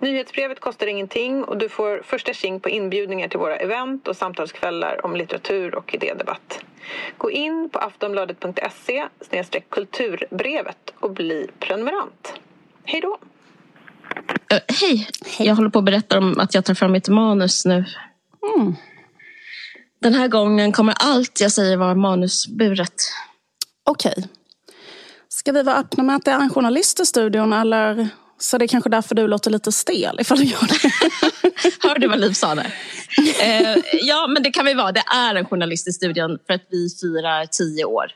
[0.00, 5.04] Nyhetsbrevet kostar ingenting och du får första tjing på inbjudningar till våra event och samtalskvällar
[5.06, 6.60] om litteratur och idédebatt.
[7.18, 9.08] Gå in på aftonbladet.se
[9.68, 12.32] kulturbrevet och bli prenumerant.
[12.84, 13.18] Hej då!
[14.52, 15.08] Uh, hej.
[15.26, 15.46] hej!
[15.46, 17.84] Jag håller på att berätta om att jag tar fram mitt manus nu.
[18.56, 18.74] Mm.
[20.00, 22.94] Den här gången kommer allt jag säger vara manusburet.
[23.84, 24.14] Okej.
[24.16, 24.24] Okay.
[25.28, 28.08] Ska vi vara öppna med att det är en journalist i studion eller
[28.40, 30.90] så det är kanske därför du låter lite stel ifall du gör det.
[31.88, 32.74] Hörde vad Liv sa där?
[33.42, 34.92] Eh, ja, men det kan vi vara.
[34.92, 38.06] Det är en journalist i studion för att vi firar tio år.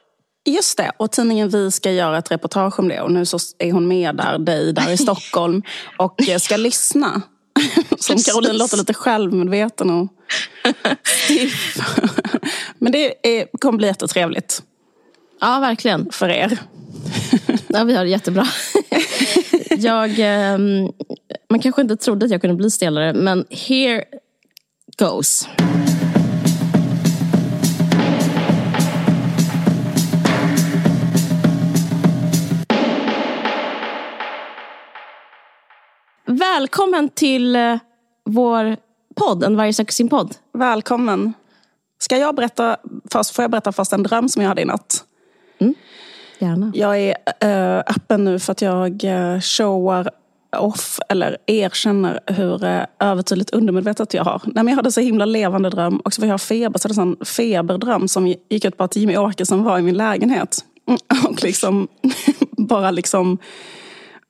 [0.46, 3.00] Just det, och tidningen Vi ska göra ett reportage om det.
[3.00, 5.62] Och nu så är hon med där, dig där i Stockholm
[5.98, 7.22] och ska lyssna.
[7.98, 10.08] Som Caroline låter lite självmedveten och.
[12.78, 14.62] Men det är, kommer bli jättetrevligt.
[15.40, 16.12] Ja, verkligen.
[16.12, 16.58] För er.
[17.68, 18.46] Ja, vi har det jättebra.
[19.78, 20.58] Jag, eh,
[21.50, 24.04] man kanske inte trodde att jag kunde bli stelare, men here
[24.98, 25.48] goes.
[36.26, 37.78] Välkommen till eh,
[38.24, 38.76] vår
[39.16, 40.34] podd, En varje söker sin podd.
[40.52, 41.32] Välkommen.
[41.98, 42.76] Ska jag berätta
[43.12, 43.34] först?
[43.34, 45.04] Får jag berätta först en dröm som jag hade i natt?
[45.58, 45.74] Mm.
[46.38, 46.72] Gärna.
[46.74, 50.10] Jag är äh, öppen nu för att jag äh, showar
[50.56, 54.42] off eller erkänner hur äh, övertydligt undermedvetet jag har.
[54.44, 57.16] Nej, jag hade så himla levande dröm och så var jag feber, så det en
[57.24, 60.58] feberdröm som gick ut på att Jimmy Åkesson var i min lägenhet.
[60.88, 60.98] Mm,
[61.30, 61.88] och liksom
[62.50, 63.38] bara liksom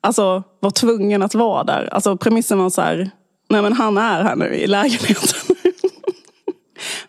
[0.01, 1.89] alltså, var tvungen att vara där.
[1.91, 3.11] Alltså premissen var så här,
[3.49, 5.39] nej men han är här nu i lägenheten.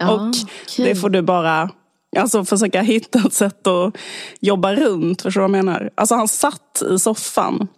[0.01, 0.85] Och okay.
[0.85, 1.71] det får du bara
[2.17, 3.97] Alltså försöka hitta ett sätt att
[4.41, 5.23] jobba runt.
[5.23, 5.91] Förstår du vad jag menar?
[5.95, 7.69] Alltså han satt i soffan.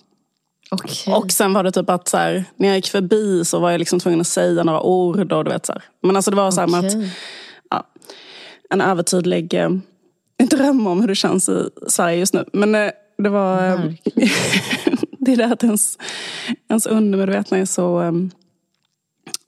[0.70, 1.14] Okay.
[1.14, 3.78] Och sen var det typ att så här, när jag gick förbi så var jag
[3.78, 5.32] liksom tvungen att säga några ord.
[5.32, 5.82] Och du vet, så här.
[6.02, 6.78] Men alltså det var så okay.
[6.78, 6.96] att,
[7.70, 7.86] ja,
[8.70, 9.70] en övertydlig eh,
[10.50, 12.44] dröm om hur det känns i Sverige just nu.
[12.52, 13.66] Men eh, det var...
[13.66, 13.80] Eh,
[15.18, 15.98] det är det att ens,
[16.68, 18.02] ens undermedvetna är så...
[18.02, 18.12] Eh,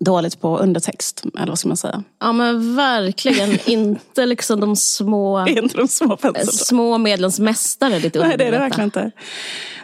[0.04, 2.02] dåligt på undertext, eller vad ska man säga?
[2.20, 8.36] Ja men verkligen, inte liksom de små, inte de små, små medlens mästare, ditt Nej
[8.36, 9.10] det är det verkligen inte.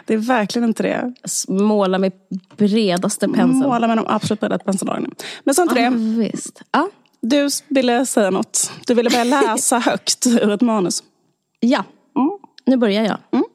[0.05, 1.13] Det är verkligen inte det.
[1.47, 2.11] Måla med
[2.57, 3.69] bredaste pensel.
[3.69, 5.11] Måla med de absolut bredaste penseldragen.
[5.43, 5.95] Men så inte ja, det.
[5.97, 6.61] Visst.
[6.71, 6.89] Ja.
[7.21, 8.71] Du ville säga något.
[8.87, 11.03] Du ville börja läsa högt ur ett manus.
[11.59, 11.83] Ja,
[12.15, 12.29] mm.
[12.65, 13.17] nu börjar jag.
[13.31, 13.45] Mm.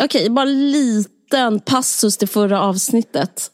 [0.00, 3.50] Okej, bara en liten passus till förra avsnittet.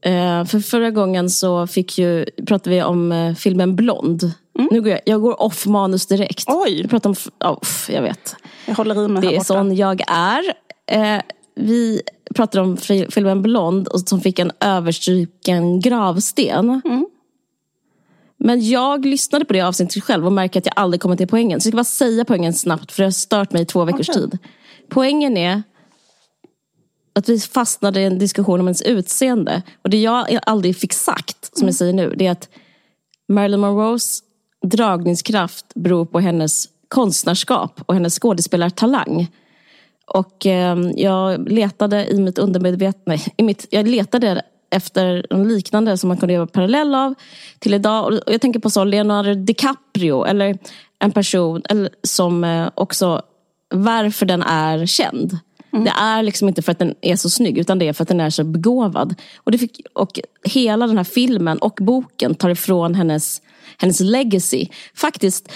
[0.00, 4.32] Eh, för förra gången så fick ju, pratade vi om eh, filmen Blond.
[4.58, 4.68] Mm.
[4.72, 6.44] Nu går jag, jag går off manus direkt.
[6.46, 6.80] Oj!
[6.80, 8.36] Jag, pratar om, oh, jag vet.
[8.66, 10.42] Jag håller i mig Det är sån jag är.
[10.86, 11.20] Eh,
[11.54, 12.02] vi
[12.34, 12.76] pratade om
[13.10, 16.80] filmen Blond och som fick en överstruken gravsten.
[16.84, 17.06] Mm.
[18.36, 21.60] Men jag lyssnade på det avsnittet själv och märker att jag aldrig kommer till poängen.
[21.60, 24.08] Så jag ska bara säga poängen snabbt för det har stört mig i två veckors
[24.08, 24.20] okay.
[24.22, 24.38] tid.
[24.88, 25.62] Poängen är
[27.12, 29.62] att vi fastnade i en diskussion om ens utseende.
[29.82, 32.48] Och det jag aldrig fick sagt, som jag säger nu, det är att
[33.28, 34.22] Marilyn Monroes
[34.62, 39.28] dragningskraft beror på hennes konstnärskap och hennes skådespelartalang.
[40.06, 46.08] Och eh, jag letade i mitt undermedvetna, i mitt, jag letade efter en liknande som
[46.08, 47.14] man kunde göra parallell av
[47.58, 48.06] till idag.
[48.06, 50.58] Och jag tänker på så Leonardo DiCaprio eller
[50.98, 53.22] en person eller, som eh, också
[53.74, 55.38] varför den är känd.
[55.80, 55.84] Mm.
[55.84, 58.08] Det är liksom inte för att den är så snygg utan det är för att
[58.08, 59.14] den är så begåvad.
[59.36, 63.42] Och, det fick, och hela den här filmen och boken tar ifrån hennes,
[63.78, 64.66] hennes legacy.
[64.94, 65.52] Faktiskt,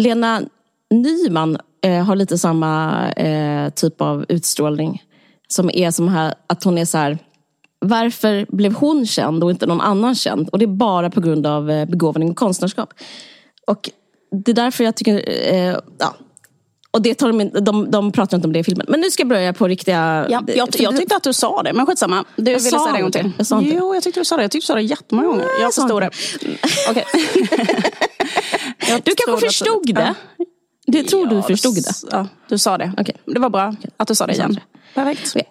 [0.00, 0.42] Lena
[0.90, 5.02] Nyman eh, har lite samma eh, typ av utstrålning.
[5.48, 7.18] Som är som här, att hon är så här,
[7.80, 10.48] varför blev hon känd och inte någon annan känd?
[10.48, 12.94] Och det är bara på grund av eh, begåvning och konstnärskap.
[13.66, 13.90] Och
[14.44, 15.22] det är därför jag tycker,
[15.52, 16.14] eh, ja,
[16.98, 18.86] och det tar de, de, de pratar inte om det i filmen.
[18.88, 20.26] Men nu ska jag börja på riktiga...
[20.28, 22.24] Ja, jag, jag tyckte att du sa det, men skitsamma.
[22.36, 23.30] Du jag ville säga det en gång till.
[23.38, 23.74] Jag sa inte.
[23.76, 24.42] Jo, jag tyckte du sa det.
[24.42, 25.42] Jag tyckte du sa det jättemånga gånger.
[25.42, 26.10] Jag, jag förstod det.
[26.90, 27.04] Okay.
[29.04, 30.14] du kanske förstod det?
[30.36, 30.44] Ja.
[30.86, 31.92] Det tror ja, du förstod det?
[32.10, 32.92] Ja, du sa det.
[32.98, 33.14] Okay.
[33.24, 34.52] Det var bra att du sa det igen.
[34.52, 34.60] Det.
[34.94, 35.36] Perfekt.
[35.36, 35.46] Okay.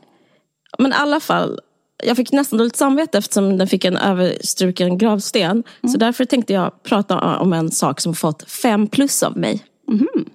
[0.77, 1.59] Men i alla fall,
[2.03, 5.51] jag fick nästan dåligt samvete eftersom den fick en överstruken gravsten.
[5.51, 5.63] Mm.
[5.91, 9.65] Så därför tänkte jag prata om en sak som fått fem plus av mig.
[9.89, 10.25] Mm.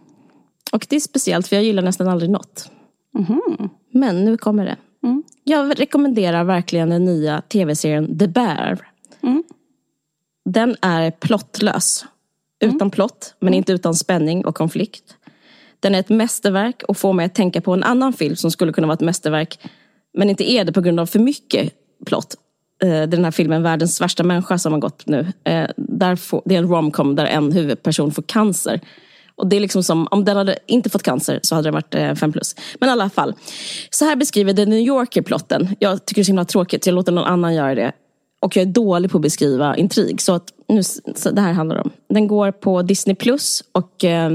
[0.73, 2.71] Och det är speciellt för jag gillar nästan aldrig något.
[3.93, 4.77] Men nu kommer det.
[5.45, 8.89] Jag rekommenderar verkligen den nya tv-serien The Bear.
[10.45, 12.05] Den är plottlös.
[12.65, 15.17] Utan plott, men inte utan spänning och konflikt.
[15.81, 18.73] Den är ett mästerverk och får mig att tänka på en annan film som skulle
[18.73, 19.59] kunna vara ett mästerverk,
[20.15, 21.73] men inte är det på grund av för mycket
[22.07, 22.37] plott.
[22.83, 25.33] Eh, Den här filmen Världens värsta människa som har gått nu.
[25.45, 28.81] Eh, Där får, det är en romcom där en huvudperson får cancer.
[29.43, 31.95] Och det är liksom som, om den hade inte fått cancer så hade den varit
[31.95, 32.57] eh, fem plus.
[32.81, 33.35] Men i alla fall.
[33.91, 35.77] Så här beskriver The New Yorker plotten.
[35.79, 37.93] Jag tycker det är så himla tråkigt, jag låter någon annan göra det.
[38.41, 40.21] Och jag är dålig på att beskriva intrig.
[40.21, 40.83] Så, att nu,
[41.15, 41.91] så det här handlar om.
[42.09, 44.31] Den går på Disney Plus och eh,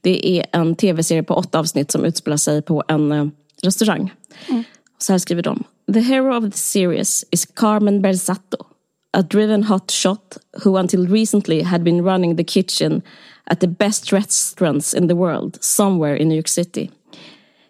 [0.00, 3.26] det är en tv-serie på åtta avsnitt som utspelar sig på en eh,
[3.62, 4.12] restaurang.
[4.98, 5.64] Så här skriver de.
[5.92, 8.56] The hero of the series is Carmen Berzato,
[9.12, 13.02] a driven hot shot who until recently had been running the kitchen
[13.48, 16.90] at the best restaurants in the world, somewhere in New York City.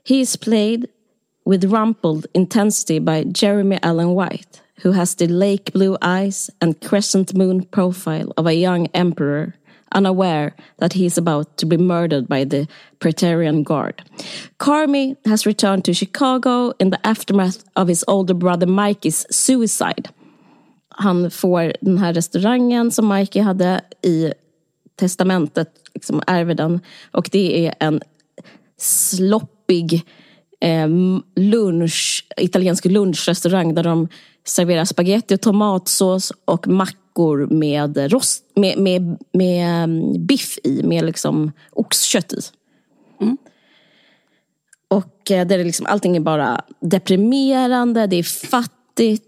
[0.04, 0.88] He is played
[1.44, 7.34] with rumpled intensity by Jeremy Allen White, who has the lake blue eyes and crescent
[7.34, 9.54] moon profile of a young emperor,
[9.92, 12.66] unaware that he is about to be murdered by the
[12.98, 14.02] Praetorian Guard.
[14.58, 20.08] Carmi has returned to Chicago in the aftermath of his older brother Mikey's suicide.
[20.96, 24.32] Han får den här restaurangen som Mikey hade i
[24.96, 26.80] testamentet, liksom ärver den.
[27.10, 28.00] Och det är en
[28.78, 30.02] sloppig
[30.60, 30.88] eh,
[31.36, 34.08] lunch, italiensk lunchrestaurang där de
[34.44, 41.04] serverar spaghetti och tomatsås och mackor med, rost, med, med, med mm, biff i, med
[41.04, 42.40] liksom oxkött i.
[44.88, 48.74] Och eh, där är liksom, allting är bara deprimerande, det är fattigt,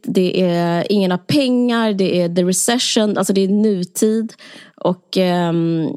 [0.02, 4.32] det är ingen har pengar, det är the recession, alltså det är nutid.
[4.76, 5.88] Och ehm,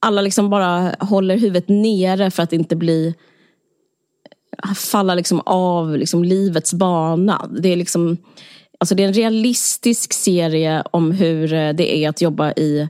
[0.00, 3.14] alla liksom bara håller huvudet nere för att inte bli
[4.76, 7.50] falla liksom av liksom livets bana.
[7.60, 8.16] Det är, liksom,
[8.80, 12.88] alltså det är en realistisk serie om hur eh, det är att jobba i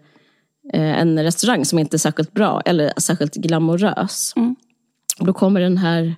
[0.73, 4.33] eh, en restaurang som inte är särskilt bra eller särskilt glamorös.
[5.21, 6.15] Och då kommer den här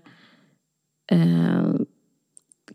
[1.10, 1.74] eh,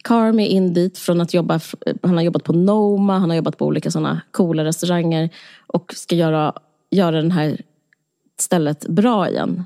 [0.04, 1.60] Carmi in dit från att jobba,
[2.04, 5.30] han har jobbat på Noma, han har jobbat på olika sådana coola restauranger
[5.68, 6.54] och ska göra,
[6.92, 7.62] göra den här
[8.40, 9.64] stället bra igen.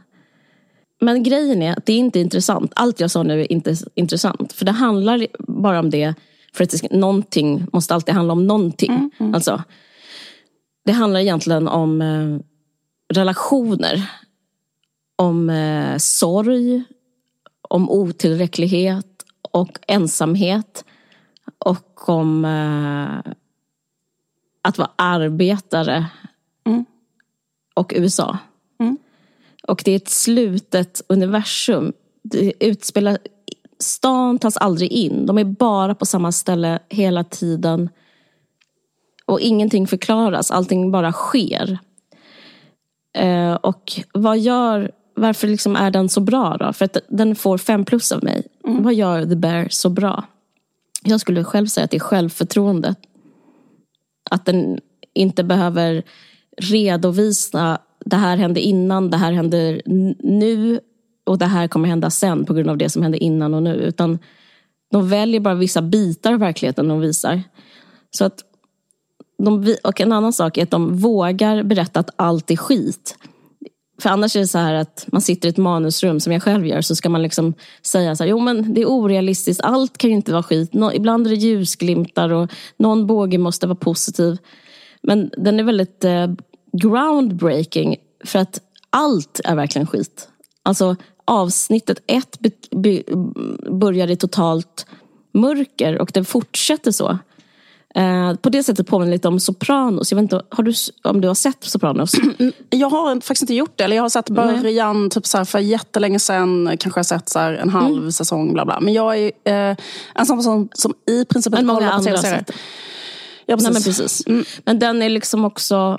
[1.02, 2.72] Men grejen är att det är inte intressant.
[2.76, 4.54] Allt jag sa nu är inte intressant.
[4.54, 6.14] För det handlar bara om det.
[6.54, 9.12] För att det ska, någonting måste alltid handla om någonting.
[9.34, 9.64] Alltså,
[10.86, 12.40] det handlar egentligen om eh,
[13.16, 14.10] relationer.
[15.16, 16.84] Om eh, sorg.
[17.70, 19.13] Om otillräcklighet.
[19.54, 20.86] Och ensamhet.
[21.58, 23.32] Och om eh,
[24.62, 26.06] att vara arbetare.
[27.74, 28.38] Och USA.
[29.68, 31.94] Och det är ett slutet universum.
[32.24, 33.18] Det utspelar,
[33.80, 35.26] stan tas aldrig in.
[35.26, 37.90] De är bara på samma ställe hela tiden.
[39.26, 41.78] Och ingenting förklaras, allting bara sker.
[43.18, 46.74] Eh, och vad gör, varför liksom är den så bra då?
[46.74, 48.48] För att den får fem plus av mig.
[48.68, 48.84] Mm.
[48.84, 50.24] Vad gör The Bear så bra?
[51.04, 52.96] Jag skulle själv säga att det är självförtroende.
[54.32, 54.80] Att den
[55.14, 56.04] inte behöver
[56.58, 59.82] redovisa det här hände innan, det här händer
[60.20, 60.80] nu
[61.24, 63.76] och det här kommer hända sen på grund av det som hände innan och nu.
[63.76, 64.20] Utan
[64.92, 67.44] de väljer bara vissa bitar av verkligheten de visar.
[68.12, 68.40] Så att
[69.38, 73.18] de, och en annan sak är att de vågar berätta att allt är skit.
[74.04, 76.66] För annars är det så här att man sitter i ett manusrum som jag själv
[76.66, 80.10] gör så ska man liksom säga så här, jo men det är orealistiskt, allt kan
[80.10, 80.74] ju inte vara skit.
[80.74, 84.38] Nå, ibland är det ljusglimtar och någon båge måste vara positiv.
[85.02, 86.28] Men den är väldigt eh,
[86.72, 87.96] groundbreaking
[88.26, 90.28] för att allt är verkligen skit.
[90.64, 90.96] Alltså
[91.26, 92.40] avsnittet ett
[93.70, 94.86] börjar i totalt
[95.34, 97.18] mörker och det fortsätter så.
[97.96, 100.12] Eh, på det sättet påminner lite om Sopranos.
[100.12, 100.74] Jag vet inte har du,
[101.04, 102.12] om du har sett Sopranos?
[102.70, 103.84] Jag har faktiskt inte gjort det.
[103.84, 106.78] Eller jag har sett början typ så här, för jättelänge sedan.
[106.80, 108.12] Kanske har sett så här, en halv Mm.
[108.12, 108.54] säsong.
[108.54, 108.80] Bla bla.
[108.80, 109.78] Men jag är eh,
[110.16, 112.46] en sån person som i princip inte kollar på tv-serier.
[113.46, 113.74] Ja, Nej, precis.
[113.74, 114.24] men precis.
[114.66, 115.98] Men den är liksom också...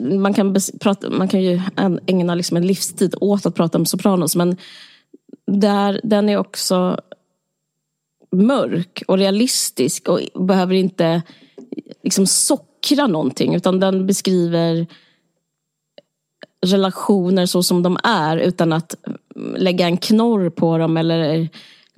[0.00, 1.60] Man kan, prata, man kan ju
[2.06, 4.36] ägna liksom en livstid åt att prata om Sopranos.
[4.36, 4.56] Men
[5.46, 6.98] där, den är också
[8.32, 11.22] mörk och realistisk och behöver inte
[12.02, 13.54] liksom sockra någonting.
[13.54, 14.86] Utan den beskriver
[16.66, 18.94] relationer så som de är utan att
[19.56, 21.48] lägga en knorr på dem eller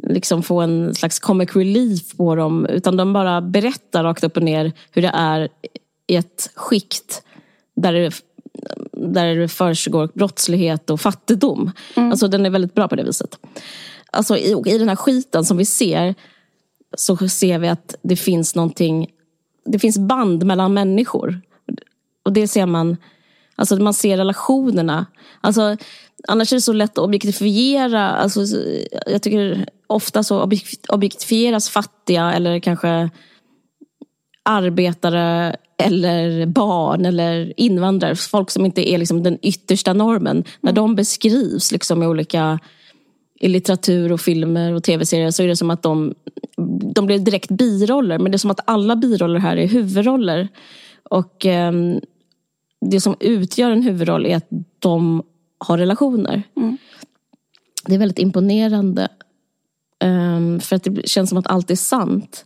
[0.02, 2.66] liksom få en slags comic relief på dem.
[2.66, 5.48] Utan de bara berättar rakt upp och ner hur det är
[6.06, 7.22] i ett skikt
[7.76, 8.12] där, det,
[8.92, 11.70] där det försiggår brottslighet och fattigdom.
[11.94, 13.38] Alltså den är väldigt bra på det viset.
[14.12, 16.14] Alltså i, i den här skiten som vi ser
[16.96, 19.06] så ser vi att det finns någonting,
[19.64, 21.40] det finns band mellan människor.
[22.24, 22.96] Och det ser man,
[23.56, 25.06] alltså man ser relationerna.
[25.40, 25.76] Alltså,
[26.28, 28.40] annars är det så lätt att objektifiera, alltså,
[29.06, 33.10] jag tycker ofta så objek- objektifieras fattiga eller kanske
[34.42, 40.44] arbetare eller barn eller invandrare, folk som inte är liksom den yttersta normen.
[40.60, 42.58] När de beskrivs liksom i olika
[43.42, 46.14] i litteratur och filmer och tv-serier så är det som att de,
[46.94, 48.18] de blir direkt biroller.
[48.18, 50.48] Men det är som att alla biroller här är huvudroller.
[51.02, 51.72] Och eh,
[52.80, 55.22] det som utgör en huvudroll är att de
[55.58, 56.42] har relationer.
[57.86, 59.08] Det är väldigt imponerande.
[60.02, 62.44] Eh, för att det känns som att allt är sant.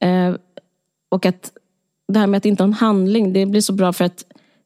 [0.00, 0.34] Eh,
[1.08, 1.52] och att
[2.08, 4.24] det här med att inte ha en handling, det blir så bra för att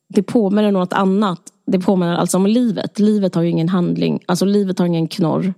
[0.09, 1.53] det påminner något annat.
[1.71, 2.99] Det påminner alltså om livet.
[2.99, 5.55] Livet har ju ingen handling, alltså livet har ingen knorr.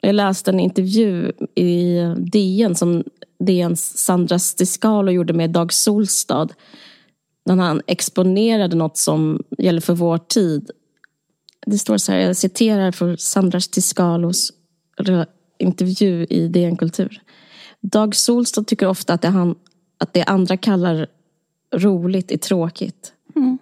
[0.00, 3.04] Jag läste en intervju i DN som
[3.38, 6.48] DNs Sandra Stiscalo gjorde med Dag Solstad.
[7.46, 10.70] När han exponerade något som gäller för vår tid.
[11.66, 14.52] Det står så här, jag citerar från Sandra Stiscalos
[15.58, 17.22] intervju i DN Kultur.
[17.80, 19.54] Dag Solstad tycker ofta att det, han,
[19.98, 21.06] att det andra kallar
[21.74, 23.12] roligt är tråkigt.
[23.36, 23.58] Mm.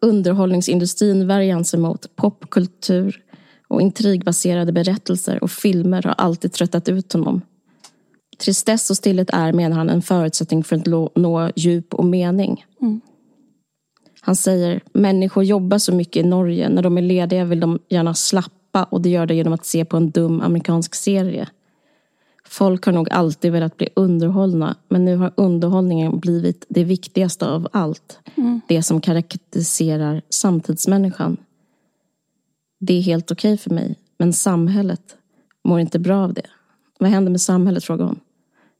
[0.00, 2.16] Underhållningsindustrin värjer sig mot.
[2.16, 3.22] Popkultur
[3.68, 7.40] och intrigbaserade berättelser och filmer har alltid tröttat ut honom.
[8.38, 10.86] Tristess och stillhet är, menar han, en förutsättning för att
[11.16, 12.64] nå djup och mening.
[14.20, 16.68] Han säger, människor jobbar så mycket i Norge.
[16.68, 19.84] När de är lediga vill de gärna slappa och det gör det genom att se
[19.84, 21.48] på en dum amerikansk serie.
[22.48, 27.68] Folk har nog alltid velat bli underhållna men nu har underhållningen blivit det viktigaste av
[27.72, 28.18] allt.
[28.68, 31.36] Det som karaktäriserar samtidsmänniskan.
[32.78, 35.16] Det är helt okej för mig, men samhället
[35.64, 36.46] mår inte bra av det.
[36.98, 38.20] Vad händer med samhället, frågar hon.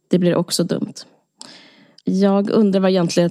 [0.09, 0.95] Det blir också dumt.
[2.05, 3.31] Jag undrar vad egentligen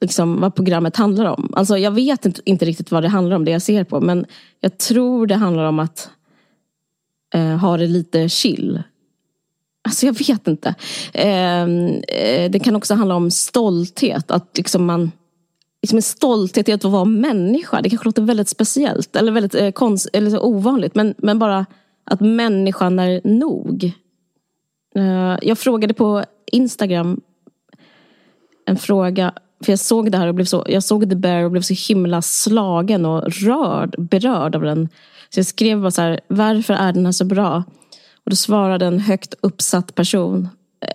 [0.00, 1.52] liksom, vad programmet handlar om.
[1.56, 4.00] Alltså, jag vet inte, inte riktigt vad det handlar om, det jag ser på.
[4.00, 4.26] Men
[4.60, 6.10] jag tror det handlar om att
[7.34, 8.82] eh, ha det lite chill.
[9.82, 10.74] Alltså jag vet inte.
[11.12, 14.30] Ehm, eh, det kan också handla om stolthet.
[14.30, 15.10] Att liksom man,
[15.82, 17.82] liksom en stolthet i att vara människa.
[17.82, 20.94] Det kanske låter väldigt speciellt eller väldigt eh, konst, eller så ovanligt.
[20.94, 21.66] Men, men bara
[22.04, 23.92] att människan är nog.
[24.94, 27.20] Eh, jag frågade på Instagram
[28.66, 29.32] en fråga.
[29.64, 31.74] För jag såg det här och blev så, jag såg The Bear och blev så
[31.88, 34.88] himla slagen och rörd, berörd av den.
[35.28, 37.64] Så jag skrev bara så här, varför är den här så bra?
[38.30, 40.48] Och då svarade en högt uppsatt person.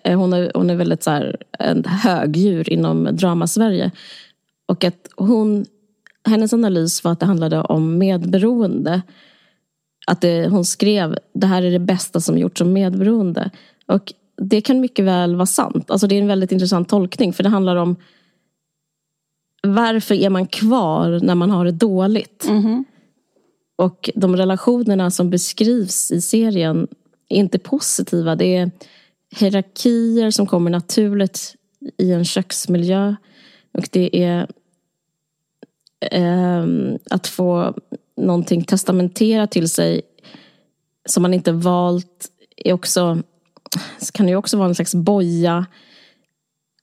[0.04, 3.92] Eh, Hon är, hon är väldigt så här, en högdjur inom drama-Sverige.
[4.66, 5.66] Och att hon,
[6.28, 9.02] hennes analys var att det handlade om medberoende.
[10.08, 13.52] Att det, hon skrev, det här är det bästa som gjorts om medberoende.
[13.86, 15.92] Och det kan mycket väl vara sant.
[15.92, 17.34] Alltså det är en väldigt intressant tolkning.
[17.34, 17.96] För det handlar om
[19.64, 22.46] varför är man kvar när man har det dåligt?
[23.76, 26.88] Och de relationerna som beskrivs i serien
[27.28, 28.36] inte positiva.
[28.36, 28.72] Det är
[29.40, 31.56] hierarkier som kommer naturligt
[31.98, 33.16] i en köksmiljö.
[33.74, 34.48] Och det är
[36.12, 36.66] eh,
[37.10, 37.76] att få
[38.18, 40.02] någonting testamenterat till sig
[41.06, 43.22] som man inte valt är också,
[44.14, 45.66] kan ju också vara en slags boja.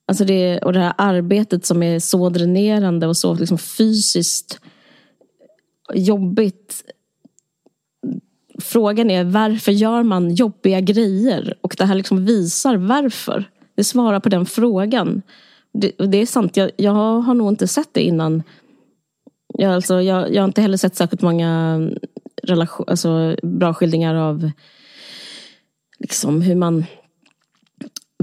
[0.05, 4.59] Alltså det, och det här arbetet som är så dränerande och så liksom fysiskt
[5.93, 6.83] jobbigt.
[8.61, 11.53] Frågan är varför gör man jobbiga grejer?
[11.61, 13.45] Och det här liksom visar varför.
[13.75, 15.21] Det svarar på den frågan.
[15.73, 18.43] Det, det är sant, jag, jag har nog inte sett det innan.
[19.53, 21.81] Jag, alltså, jag, jag har inte heller sett särskilt många
[22.43, 24.51] relation, alltså, bra skildringar av
[25.99, 26.85] liksom, hur man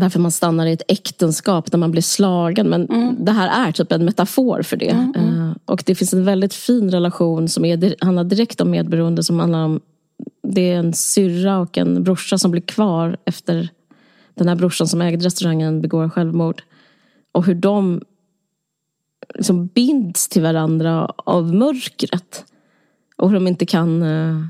[0.01, 2.69] varför man stannar i ett äktenskap när man blir slagen.
[2.69, 2.87] Men
[3.25, 5.13] det här är typ en metafor för det.
[5.17, 9.23] Eh, och det finns en väldigt fin relation som är, handlar direkt om medberoende.
[9.23, 9.81] Som handlar om,
[10.43, 13.69] det är en syrra och en brorsa som blir kvar efter
[14.35, 16.63] den här brorsan som ägde restaurangen begår självmord.
[17.33, 18.01] Och hur de
[19.35, 22.45] liksom binds till varandra av mörkret.
[23.17, 24.47] Och hur de inte kan uh,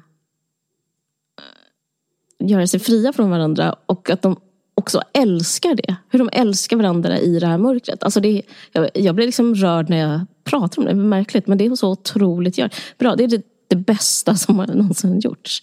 [2.39, 3.77] göra sig fria från varandra.
[3.87, 4.37] Och att de
[4.75, 5.97] också älskar det.
[6.09, 8.03] Hur de älskar varandra i det här mörkret.
[8.03, 10.93] Alltså det, jag, jag blir liksom rörd när jag pratar om det.
[10.95, 12.71] Det är märkligt, men det är så otroligt gör.
[12.99, 13.17] bra.
[13.17, 15.63] Det är det, det bästa som har någonsin gjorts.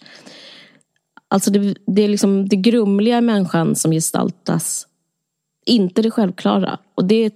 [1.28, 4.88] Alltså det, det är liksom det grumliga i människan som gestaltas.
[5.66, 6.80] Inte det självklara.
[6.96, 7.34] Och det,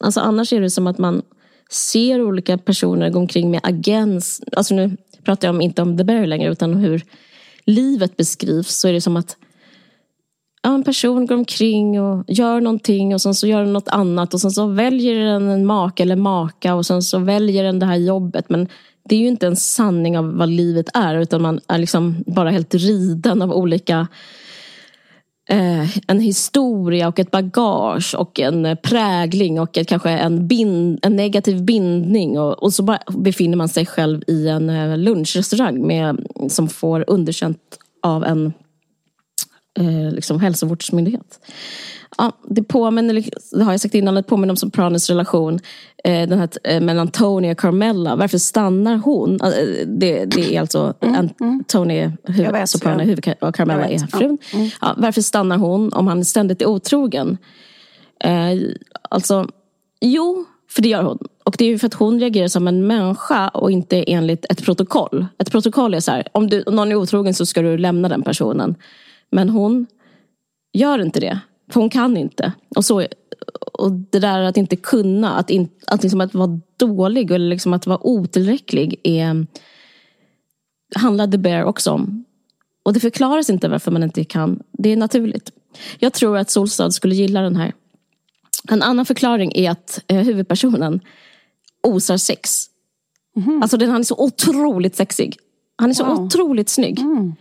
[0.00, 1.22] alltså annars är det som att man
[1.70, 4.42] ser olika personer gå omkring med agens.
[4.56, 7.02] Alltså nu pratar jag om, inte om The Bear längre utan hur
[7.64, 8.80] livet beskrivs.
[8.80, 9.36] Så är det som att
[10.62, 14.34] ja, en person går omkring och gör någonting och sen så gör den något annat
[14.34, 17.86] och sen så väljer den en make eller maka och sen så väljer den det
[17.86, 18.50] här jobbet.
[18.50, 18.68] Men
[19.08, 22.50] det är ju inte en sanning av vad livet är utan man är liksom bara
[22.50, 24.08] helt riden av olika
[25.48, 31.16] eh, en historia och ett bagage och en prägling och ett, kanske en, bind, en
[31.16, 32.38] negativ bindning.
[32.38, 37.04] Och, och så bara befinner man sig själv i en eh, lunchrestaurang med, som får
[37.06, 38.52] underkänt av en
[39.78, 41.40] eh, liksom hälsovårdsmyndighet.
[42.18, 43.24] Ja, det påminner,
[43.56, 45.60] det har jag sagt innan, det påminner om Sopranos relation
[46.04, 48.16] eh, den här, eh, mellan Tony och Carmella.
[48.16, 49.40] Varför stannar hon?
[49.40, 51.64] Eh, det, det är alltså mm, mm.
[51.68, 53.04] Tony huvud, Soprano ja.
[53.04, 54.38] huvud, och Carmella är frun.
[54.52, 54.58] Ja.
[54.58, 54.70] Mm.
[54.80, 57.38] Ja, varför stannar hon om han ständigt är otrogen?
[58.24, 58.60] Eh,
[59.10, 59.48] alltså,
[60.00, 61.18] jo, för det gör hon.
[61.44, 64.64] Och det är ju för att hon reagerar som en människa och inte enligt ett
[64.64, 65.26] protokoll.
[65.38, 68.08] Ett protokoll är så här, om, du, om någon är otrogen så ska du lämna
[68.08, 68.74] den personen.
[69.30, 69.86] Men hon
[70.72, 71.40] gör inte det.
[71.70, 72.52] För hon kan inte.
[72.76, 73.06] Och, så,
[73.72, 77.72] och det där att inte kunna, att, in, att, liksom att vara dålig eller liksom
[77.72, 79.46] att vara otillräcklig är,
[80.94, 82.24] handlar The Bear också om.
[82.82, 84.62] Och det förklaras inte varför man inte kan.
[84.72, 85.52] Det är naturligt.
[85.98, 87.72] Jag tror att Solstad skulle gilla den här.
[88.68, 91.00] En annan förklaring är att eh, huvudpersonen
[91.82, 92.66] osar sex.
[93.36, 93.62] Mm.
[93.62, 95.36] Alltså den, han är så otroligt sexig.
[95.76, 96.24] Han är så wow.
[96.24, 96.98] otroligt snygg.
[96.98, 97.34] Mm.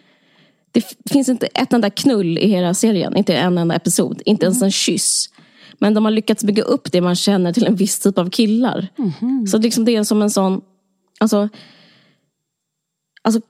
[0.76, 3.16] Det finns inte ett enda knull i hela serien.
[3.16, 4.22] Inte en enda episod.
[4.26, 5.30] Inte ens en kyss.
[5.80, 8.88] Men de har lyckats bygga upp det man känner till en viss typ av killar.
[8.98, 9.48] Mm.
[9.48, 10.62] Så liksom det är som en sån...
[11.20, 11.50] Alltså,
[13.22, 13.42] alltså,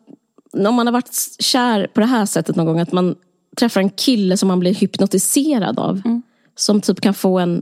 [0.54, 2.80] om man har varit kär på det här sättet någon gång.
[2.80, 3.16] Att man
[3.58, 6.02] träffar en kille som man blir hypnotiserad av.
[6.06, 6.22] Mm.
[6.56, 7.62] Som typ kan få en...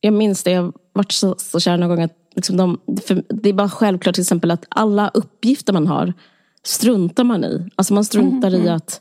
[0.00, 2.02] Jag minns det, jag har varit så, så kär någon gång.
[2.02, 2.80] att liksom de,
[3.28, 6.14] Det är bara självklart till exempel att alla uppgifter man har
[6.66, 7.68] struntar man i.
[7.76, 8.76] Alltså man struntar mm, i mm.
[8.76, 9.00] att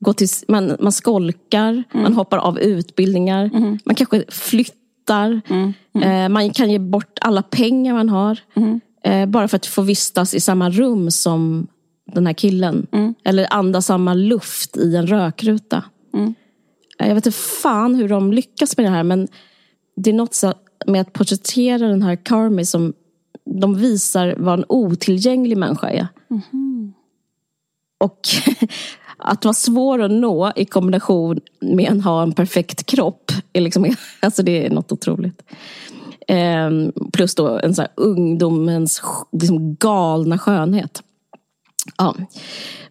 [0.00, 2.02] gå till, man, man skolkar, mm.
[2.02, 3.78] man hoppar av utbildningar, mm.
[3.84, 5.40] man kanske flyttar.
[5.48, 6.08] Mm, mm.
[6.08, 8.38] Eh, man kan ge bort alla pengar man har.
[9.04, 11.66] Eh, bara för att få vistas i samma rum som
[12.14, 12.86] den här killen.
[13.24, 15.84] Eller andas samma luft i en rökruta.
[17.00, 19.28] Eh, jag vet inte fan hur de lyckas med det här men
[19.96, 20.40] det är något
[20.86, 22.92] med att porträttera den här Carmi som
[23.44, 26.08] de visar vad en otillgänglig människa är.
[26.30, 26.92] Mm.
[27.98, 28.20] Och
[29.18, 33.32] att vara svår att nå i kombination med att ha en perfekt kropp.
[33.52, 35.42] Är liksom, alltså det är något otroligt.
[36.28, 41.02] Ehm, plus då en så ungdomens liksom galna skönhet.
[41.96, 42.14] Ja.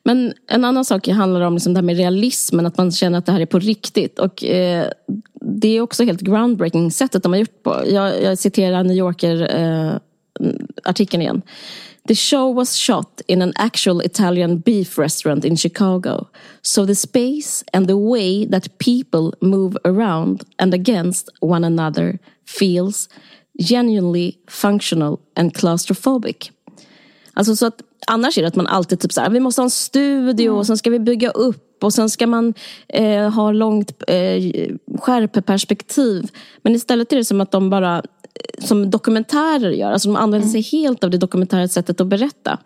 [0.04, 3.26] Men en annan sak handlar om liksom det här med realismen, att man känner att
[3.26, 4.20] det här är på riktigt.
[4.20, 4.88] Och eh,
[5.42, 7.82] Det är också helt groundbreaking, sättet de har gjort på.
[7.88, 9.94] Jag, jag citerar New Yorker eh,
[10.84, 11.41] artikeln igen.
[12.08, 16.28] The show was shot in an actual Italian beef restaurant in Chicago.
[16.62, 23.10] So the space and the way that people move around and against one another feels
[23.60, 26.52] genuinely functional and claustrophobic.
[27.34, 29.65] Alltså så att annars är det att man alltid typ så här, vi måste ha
[29.65, 32.54] en studio och sen ska vi bygga upp och sen ska man
[32.88, 34.43] eh, ha långt eh,
[34.99, 36.32] skärpeperspektiv.
[36.62, 38.04] Men istället är det som att de bara
[38.60, 39.92] som dokumentärer gör.
[39.92, 42.58] Alltså de använder sig helt av det dokumentära sättet att berätta.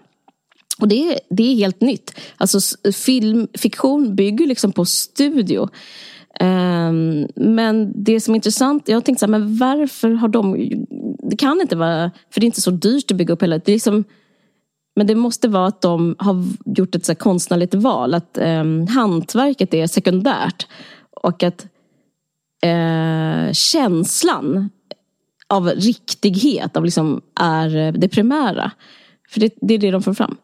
[0.79, 2.19] Och det är, det är helt nytt.
[2.37, 2.59] Alltså
[2.93, 5.69] film, fiktion bygger liksom på studio.
[6.39, 10.69] Um, men det som är intressant, jag har tänkt så här, men varför har de...
[11.29, 13.57] Det kan inte vara, för det är inte så dyrt att bygga upp hela...
[13.57, 14.03] Det är liksom,
[14.95, 18.13] men det måste vara att de har gjort ett så konstnärligt val.
[18.13, 20.67] Att um, hantverket är sekundärt.
[21.21, 21.65] Och att
[22.65, 24.69] uh, känslan
[25.53, 28.71] av riktighet av liksom är eh, det primära.
[29.29, 30.37] För det, det är det de får fram.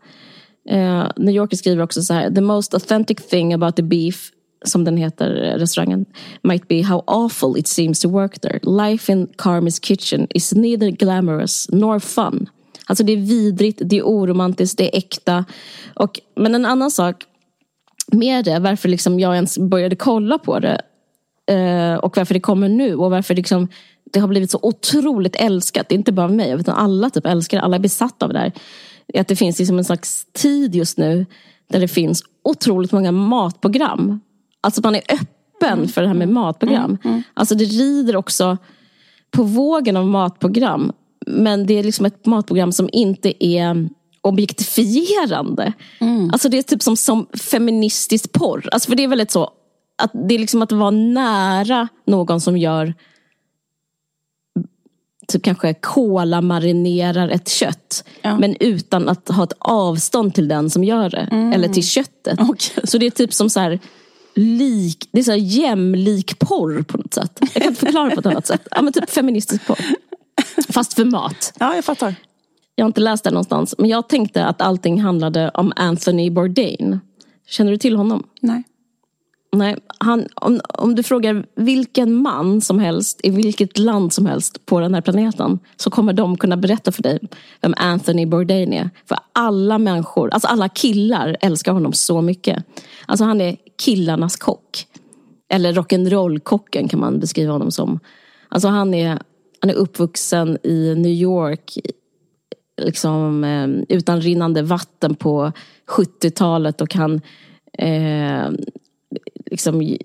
[0.72, 2.32] Uh, New Yorker skriver också så här.
[2.32, 4.32] The most authentic thing about the beef
[4.66, 6.06] som den heter, eh, restaurangen,
[6.44, 8.60] might be how awful it seems to work there.
[8.64, 12.50] Life in Carmy's kitchen is neither glamorous nor fun.
[12.86, 15.46] Alltså det är vidrigt, det är oromantiskt, det är äkta.
[15.94, 17.16] Och, men en annan sak
[18.12, 20.82] med det, varför liksom jag ens började kolla på det
[21.50, 23.68] eh, och varför det kommer nu och varför liksom
[24.12, 25.92] det har blivit så otroligt älskat.
[25.92, 27.64] Inte bara mig, utan alla typ älskar det.
[27.64, 28.52] Alla är besatta av det här.
[29.14, 31.26] Att det finns liksom en slags tid just nu
[31.70, 34.20] där det finns otroligt många matprogram.
[34.62, 35.88] Alltså man är öppen mm.
[35.88, 36.98] för det här med matprogram.
[37.04, 37.14] Mm.
[37.14, 37.24] Mm.
[37.34, 38.58] Alltså det rider också
[39.32, 40.92] på vågen av matprogram.
[41.28, 43.90] Men det är liksom ett matprogram som inte är
[44.22, 45.74] objektifierande.
[46.00, 46.30] Mm.
[46.32, 48.70] Alltså det är typ som, som feministiskt porr.
[48.72, 49.50] Alltså för det är väldigt så
[50.02, 52.94] att det är liksom att vara nära någon som gör
[55.30, 58.04] typ kanske kolamarinerar ett kött.
[58.22, 58.40] Ja.
[58.40, 61.52] Men utan att ha ett avstånd till den som gör det.
[61.56, 62.40] Eller till köttet.
[62.42, 62.84] Okej.
[62.84, 63.80] Så det är typ som så här
[64.36, 67.38] lik, det är så här jämlik porr på något sätt.
[67.42, 68.68] Jag kan inte förklara på ett annat sätt.
[68.72, 69.86] Ja, men typ feministisk porr.
[70.70, 71.54] Fast för mat.
[71.60, 72.16] Ja, jag fattar.
[72.76, 73.76] Jag har inte läst det någonstans.
[73.78, 77.00] Men jag tänkte att allting handlade om Anthony Bourdain.
[77.48, 78.24] Känner du till honom?
[78.42, 78.64] Nej.
[79.52, 84.66] Nej, han, om, om du frågar vilken man som helst i vilket land som helst
[84.66, 87.20] på den här planeten så kommer de kunna berätta för dig
[87.62, 88.90] vem Anthony Bourdain är.
[89.06, 92.64] För alla människor, alltså alla killar älskar honom så mycket.
[93.06, 94.86] Alltså han är killarnas kock.
[95.50, 98.00] Eller rock'n'roll-kocken kan man beskriva honom som.
[98.50, 99.20] Alltså han är,
[99.62, 101.78] han är uppvuxen i New York
[102.82, 105.52] liksom, eh, utan rinnande vatten på
[105.88, 107.22] 70-talet och han
[107.78, 108.50] eh,
[109.52, 109.98] liksom,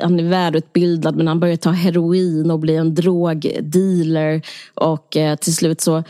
[0.00, 4.42] han är välutbildad men han börjar ta heroin och blir en drogdealer
[4.74, 6.02] och eh, till slut så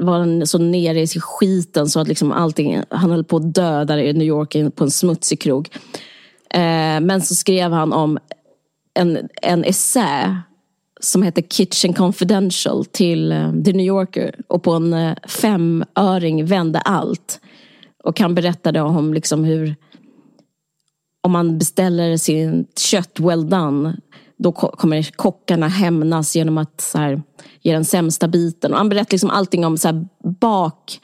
[0.00, 3.84] var han så nere i skiten så att liksom allting, han höll på att dö
[3.84, 5.68] där i New York på en smutsig krog.
[6.54, 8.18] Eh, men så skrev han om
[8.94, 10.42] en, en essä
[11.00, 16.78] som heter Kitchen Confidential till eh, The New Yorker och på en eh, femöring vände
[16.78, 17.40] allt.
[18.04, 19.76] Och han berättade om liksom hur
[21.22, 23.96] om man beställer sitt kött well done
[24.42, 27.22] då kommer kockarna hämnas genom att så här,
[27.62, 28.72] ge den sämsta biten.
[28.72, 30.06] Och han berättar liksom allting om så här,
[30.40, 31.00] bak,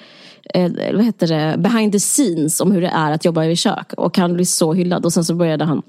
[0.55, 3.93] eh, vad heter det, behind the scenes om hur det är att jobba i kök.
[3.93, 5.05] Och han blir så hyllad.
[5.05, 5.83] Och sen så började han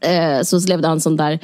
[0.00, 1.38] Eh, så levde han som, där,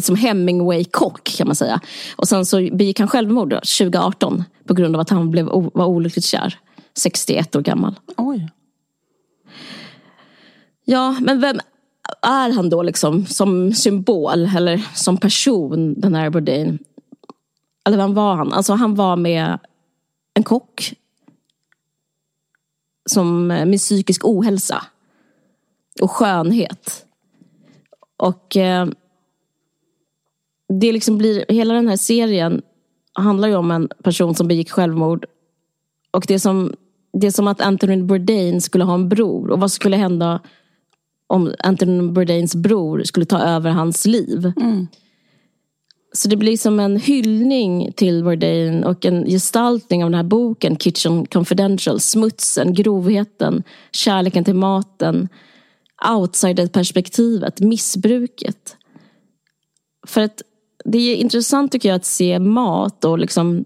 [0.00, 1.80] som Hemingway-kock kan man säga.
[2.16, 6.24] Och sen så begick han självmord 2018 på grund av att han blev, var olyckligt
[6.24, 6.58] kär.
[6.98, 7.94] 61 år gammal.
[8.16, 8.48] Oj.
[10.88, 11.60] Ja, men vem
[12.22, 16.78] är han då liksom som symbol eller som person, den här Bourdain?
[17.84, 18.52] Eller vem var han?
[18.52, 19.58] Alltså han var med
[20.34, 20.94] en kock
[23.06, 24.82] som eh, med psykisk ohälsa
[26.00, 27.06] och skönhet.
[28.16, 28.86] Och eh,
[30.68, 32.62] det liksom blir, hela den här serien
[33.12, 35.26] handlar ju om en person som begick självmord.
[36.10, 36.74] Och det är som,
[37.12, 39.50] det är som att Anthony Bourdain skulle ha en bror.
[39.50, 40.40] Och vad skulle hända
[41.26, 44.52] om Anthony Bourdains bror skulle ta över hans liv?
[46.12, 50.76] Så det blir som en hyllning till Bourdain och en gestaltning av den här boken
[50.76, 52.00] Kitchen Confidential.
[52.00, 53.62] Smutsen, grovheten,
[53.92, 55.28] kärleken till maten,
[56.16, 58.76] outsider-perspektivet, missbruket.
[60.06, 60.42] För att
[60.84, 63.64] det är intressant tycker jag att se mat och liksom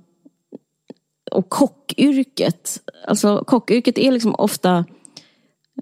[1.30, 2.80] och kockyrket.
[3.06, 4.84] Alltså kockyrket är liksom ofta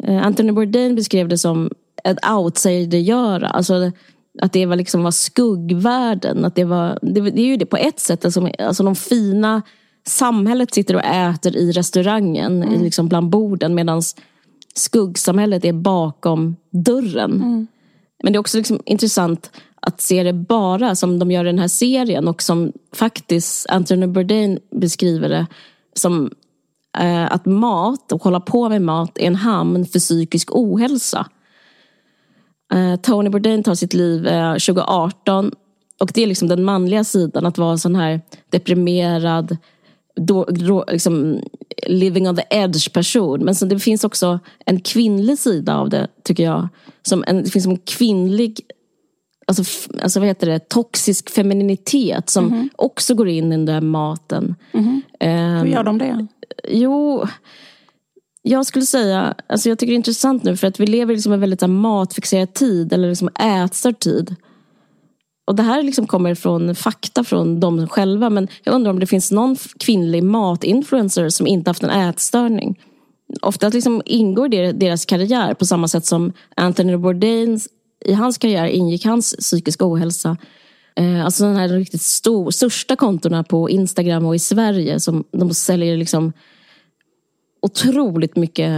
[0.06, 1.70] Anthony Bourdain beskrev det som
[2.04, 3.48] ett outsidergöra.
[3.48, 3.92] Alltså
[4.42, 6.44] att det var liksom var skuggvärlden.
[6.44, 8.24] Att det, var, det, det är ju det på ett sätt.
[8.24, 9.62] Alltså, alltså de fina
[10.06, 13.74] samhället sitter och äter i restaurangen, i liksom bland borden.
[13.74, 14.02] Medan
[14.74, 17.66] skuggsamhället är bakom dörren.
[18.22, 21.58] Men det är också liksom intressant att se det bara som de gör i den
[21.58, 25.46] här serien och som faktiskt Anthony Bourdain beskriver det
[25.94, 26.30] som eh,
[27.30, 31.26] att mat och hålla på med mat är en hamn för psykisk ohälsa.
[32.74, 35.52] Eh, Tony Bourdain tar sitt liv eh, 2018
[36.00, 39.56] och det är liksom den manliga sidan att vara sån här deprimerad
[40.16, 41.40] då, då, liksom,
[41.86, 43.40] living on the edge person.
[43.44, 46.68] Men så det finns också en kvinnlig sida av det tycker jag.
[47.02, 48.60] Som en, det finns en kvinnlig
[49.46, 54.54] alltså, alltså vad heter det, toxisk femininitet som också går in i den där maten.
[55.20, 56.26] Ehm, Hur gör de det?
[56.68, 57.26] Jo,
[58.42, 61.14] jag skulle säga, alltså jag tycker det är intressant nu för att vi lever liksom
[61.14, 64.36] i liksom en väldigt matfixerad tid, eller liksom ätstörd tid.
[65.46, 69.06] Och det här liksom kommer från fakta från dem själva, men jag undrar om det
[69.06, 72.80] finns någon kvinnlig matinfluencer som inte haft en ätstörning.
[73.42, 77.60] Ofta liksom ingår det i deras karriär på samma sätt som Anthony Bourdain,
[78.04, 80.36] i hans karriär ingick hans psykiska ohälsa.
[80.98, 85.54] Eh, alltså den här riktigt stor, största kontona på Instagram och i Sverige som de
[85.54, 86.32] säljer liksom
[87.62, 88.70] otroligt mycket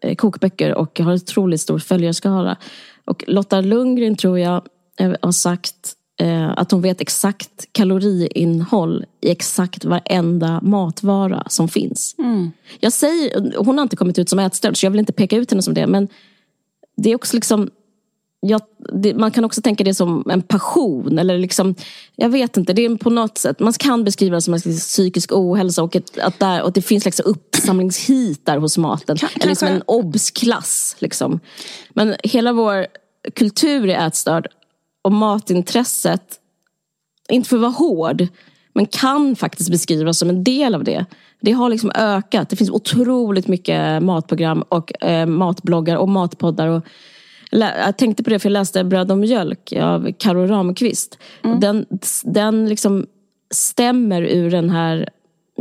[0.00, 2.56] eh, kokböcker och har otroligt stor följarskara.
[3.04, 4.62] Och Lotta Lundgren tror jag
[5.00, 5.96] eh, har sagt
[6.56, 12.14] att hon vet exakt kaloriinnehåll i exakt varenda matvara som finns.
[12.80, 15.50] Jag säger, hon har inte kommit ut som ätstörd så jag vill inte peka ut
[15.50, 16.08] henne som det men
[16.96, 17.70] det är också liksom
[18.40, 18.60] jag,
[19.02, 21.18] det, man kan också tänka det som en passion.
[21.18, 21.74] Eller liksom,
[22.16, 25.32] jag vet inte, det är på något sätt, man kan beskriva det som en psykisk
[25.32, 29.16] ohälsa och, ett, att, där, och det finns liksom uppsamlingshit där hos maten.
[29.16, 30.96] Kan- eller liksom en obsklass.
[30.98, 31.40] Liksom.
[31.90, 32.86] Men hela vår
[33.34, 34.46] kultur är ätstörd
[35.02, 36.36] och matintresset
[37.28, 38.26] inte för att vara hård,
[38.72, 41.06] men kan faktiskt beskrivas som en del av det.
[41.40, 42.48] Det har liksom ökat.
[42.48, 46.66] Det finns otroligt mycket matprogram och eh, matbloggar och matpoddar.
[46.68, 46.84] Och,
[47.50, 51.18] jag tänkte på det för jag läste Bröd och mjölk av Karo Ramqvist.
[51.44, 51.60] Mm.
[51.60, 51.86] Den,
[52.24, 53.06] den liksom
[53.50, 55.08] stämmer ur den här,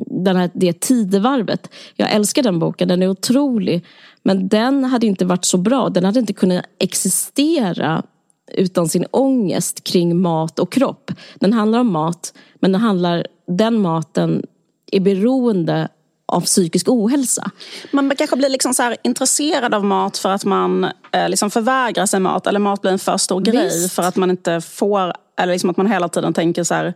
[0.05, 1.69] den här, det tidevarvet.
[1.95, 3.85] Jag älskar den boken, den är otrolig.
[4.23, 5.89] Men den hade inte varit så bra.
[5.89, 8.03] Den hade inte kunnat existera
[8.51, 11.11] utan sin ångest kring mat och kropp.
[11.35, 14.43] Den handlar om mat, men den, handlar, den maten
[14.91, 15.87] är beroende
[16.29, 17.51] av psykisk ohälsa.
[17.91, 22.19] Man kanske blir liksom så intresserad av mat för att man eh, liksom förvägrar sig
[22.19, 22.47] mat.
[22.47, 23.53] Eller mat blir en för stor Visst.
[23.53, 25.13] grej för att man inte får...
[25.37, 26.93] Eller liksom att man hela tiden tänker så här,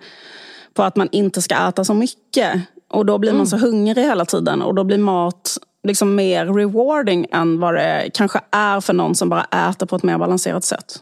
[0.74, 2.62] på att man inte ska äta så mycket.
[2.90, 3.48] Och då blir man mm.
[3.48, 4.62] så hungrig hela tiden.
[4.62, 9.30] Och då blir mat liksom mer rewarding än vad det kanske är för någon som
[9.30, 11.02] bara äter på ett mer balanserat sätt.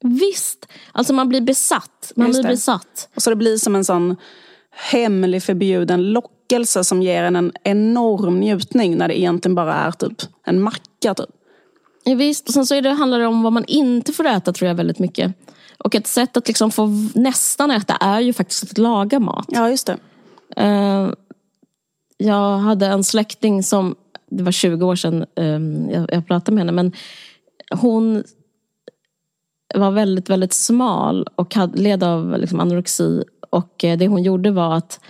[0.00, 2.12] Visst, alltså man blir besatt.
[2.16, 3.08] Man blir besatt.
[3.16, 4.16] Och så det blir som en sån
[4.76, 6.12] hemlig förbjuden
[6.46, 11.14] lockelse som ger en en enorm njutning när det egentligen bara är typ en macka.
[11.14, 11.30] Typ.
[12.04, 14.52] Ja, visst, och sen så är det, handlar det om vad man inte får äta
[14.52, 15.32] tror jag väldigt mycket.
[15.78, 19.46] Och ett sätt att liksom få nästan äta är ju faktiskt att laga mat.
[19.48, 19.96] Ja, just det.
[20.60, 21.12] Uh,
[22.16, 23.94] jag hade en släkting som,
[24.30, 26.92] det var 20 år sedan um, jag, jag pratade med henne, men
[27.70, 28.24] hon
[29.74, 33.24] var väldigt, väldigt smal och led av liksom anorexi.
[33.50, 35.00] Och eh, det hon gjorde var att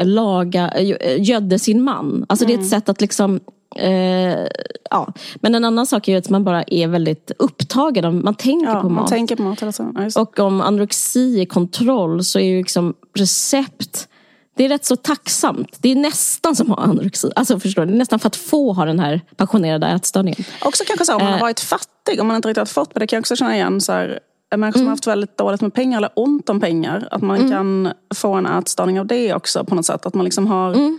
[0.00, 2.26] laga, eh, gödde sin man.
[2.28, 2.48] Alltså mm.
[2.48, 2.80] det är ett mm.
[2.80, 3.40] sätt att liksom
[3.76, 4.46] Eh,
[4.90, 5.12] ja.
[5.34, 8.24] Men en annan sak är att man bara är väldigt upptagen.
[8.24, 9.02] Man tänker ja, på mat.
[9.02, 10.10] Man tänker på mat tiden.
[10.14, 14.08] Ja, och om anorexi är kontroll så är ju liksom recept
[14.56, 15.78] det är rätt så tacksamt.
[15.80, 17.30] Det är nästan som att ha anorexi.
[17.36, 17.94] Alltså förstår du?
[17.94, 20.44] Nästan för att få ha den här passionerade ätstörningen.
[20.64, 21.42] Också kanske så om man har eh.
[21.42, 23.06] varit fattig, om man inte riktigt har fått det.
[23.06, 23.80] kan jag också känna igen.
[23.80, 24.20] Så här,
[24.56, 24.86] människor som mm.
[24.86, 27.08] har haft väldigt dåligt med pengar eller ont om pengar.
[27.10, 27.50] Att man mm.
[27.50, 30.06] kan få en ätstörning av det också på något sätt.
[30.06, 30.98] Att man liksom har mm.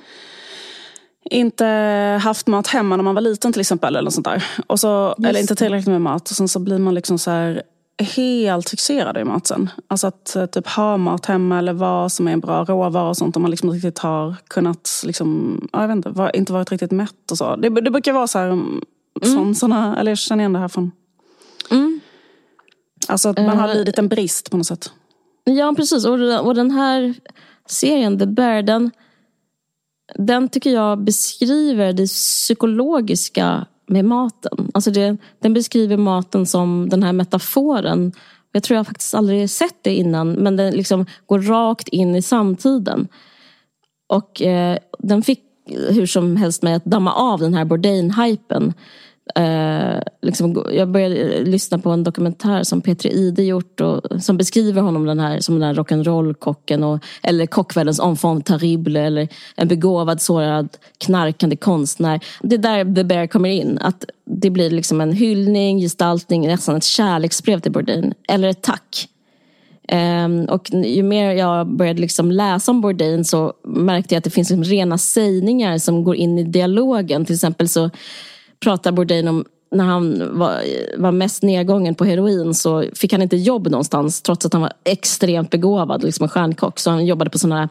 [1.24, 1.66] inte
[2.24, 3.96] haft mat hemma när man var liten till exempel.
[3.96, 4.44] Eller, sånt där.
[4.68, 6.30] Och så, eller inte tillräckligt med mat.
[6.30, 7.64] Och sen så blir man liksom så här,
[7.98, 9.70] helt fixerade i mat sen.
[9.88, 13.18] Alltså att eh, typ ha mat hemma eller vad som är en bra råvara och
[13.18, 13.36] sånt.
[13.36, 17.32] Om man liksom inte riktigt har kunnat, liksom, jag vet inte, inte varit riktigt mätt
[17.32, 17.56] och så.
[17.56, 18.82] Det, det brukar vara så här, mm.
[19.22, 20.92] sån, såna, eller jag känner igen det här från...
[21.72, 21.93] Mm.
[23.14, 24.92] Alltså att man har uh, lidit en brist på något sätt.
[25.44, 27.14] Ja precis, och, och den här
[27.66, 28.92] serien, The Bear, den,
[30.16, 34.72] den tycker jag beskriver det psykologiska med maten.
[34.74, 38.12] Alltså det, den beskriver maten som den här metaforen.
[38.52, 42.22] Jag tror jag faktiskt aldrig sett det innan men den liksom går rakt in i
[42.22, 43.08] samtiden.
[44.08, 48.74] Och eh, den fick hur som helst mig att damma av den här Bourdain-hypen.
[49.36, 54.38] Eh, liksom, jag började eh, lyssna på en dokumentär som Petri Ide gjort och, som
[54.38, 60.22] beskriver honom den här, som den här rock'n'roll-kocken eller kockvärldens enfant terrible eller en begåvad,
[60.22, 62.20] sårad, knarkande konstnär.
[62.42, 63.78] Det är där The Bear kommer in.
[63.82, 68.14] Att det blir liksom en hyllning, gestaltning, nästan ett kärleksbrev till Bourdain.
[68.28, 69.10] Eller ett tack.
[69.92, 74.30] Um, och ju mer jag började liksom läsa om Bourdain så märkte jag att det
[74.30, 77.26] finns liksom rena sägningar som går in i dialogen.
[77.26, 77.90] Till exempel så
[78.64, 80.64] pratar Bourdain om när han var,
[80.98, 84.74] var mest nedgången på heroin så fick han inte jobb någonstans trots att han var
[84.84, 86.80] extremt begåvad, liksom en stjärnkock.
[86.80, 87.70] Så han jobbade på sådana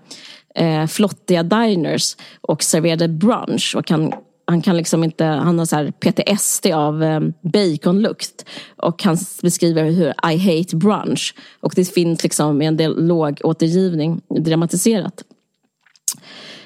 [0.55, 3.75] eh, flottiga diners och serverade brunch.
[3.77, 4.13] Och han,
[4.45, 8.45] han kan liksom inte, han har så här PTSD av eh, baconlukt.
[8.77, 11.35] Och han beskriver hur I hate brunch.
[11.61, 15.25] Och det finns liksom i en del låg återgivning dramatiserat.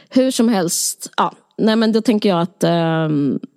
[0.09, 3.09] Hur som helst, ja, nej men då tänker jag att eh,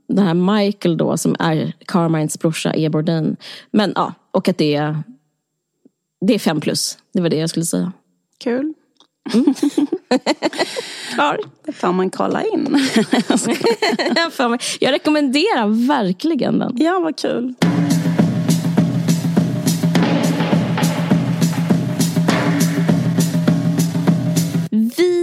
[0.07, 3.37] den här Michael då som är Carmines brorsa är Bourdain.
[3.71, 5.03] Men ja, och att det är,
[6.21, 6.97] det är fem plus.
[7.13, 7.91] Det var det jag skulle säga.
[8.37, 8.73] Kul.
[9.33, 9.53] Mm.
[11.13, 11.39] Klar.
[11.65, 12.77] Det får man kolla in.
[14.79, 16.77] jag rekommenderar verkligen den.
[16.79, 17.53] Ja, vad kul.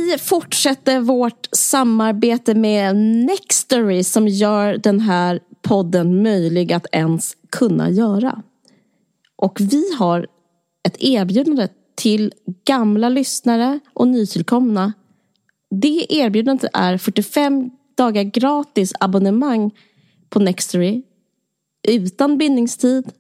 [0.07, 7.91] Vi fortsätter vårt samarbete med Nextory som gör den här podden möjlig att ens kunna
[7.91, 8.43] göra.
[9.37, 10.27] Och vi har
[10.89, 12.33] ett erbjudande till
[12.67, 14.93] gamla lyssnare och nytillkomna.
[15.71, 19.71] Det erbjudandet är 45 dagar gratis abonnemang
[20.31, 21.03] på Nextory
[21.89, 23.13] utan bindningstid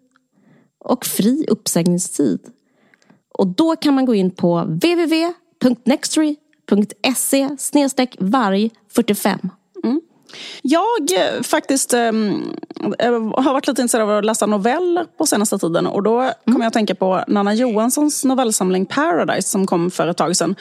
[0.78, 2.40] och fri uppsägningstid.
[3.34, 6.45] Och då kan man gå in på www.nextory.se
[7.58, 9.38] snedstreck varg 45.
[9.84, 10.00] Mm.
[10.62, 12.12] Jag eh, faktiskt eh,
[13.36, 15.86] har varit lite intresserad av att läsa noveller på senaste tiden.
[15.86, 20.16] Och då kom jag att tänka på Nanna Johanssons novellsamling Paradise som kom för ett
[20.16, 20.56] tag sedan.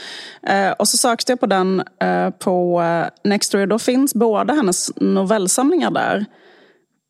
[0.48, 2.84] Eh, och så sökte jag på den eh, på
[3.24, 3.65] Nextory.
[3.65, 6.26] Då finns båda hennes novellsamlingar där.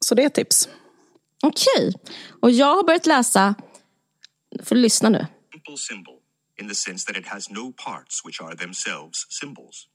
[0.06, 0.70] Så det är ett tips.
[1.44, 1.94] Okej.
[2.42, 3.56] Och jag har börjat läsa,
[4.64, 5.28] för lyssna nu.
[5.52, 6.15] simple symbol
[6.58, 9.88] in the sense that it has no parts which are themselves symbols.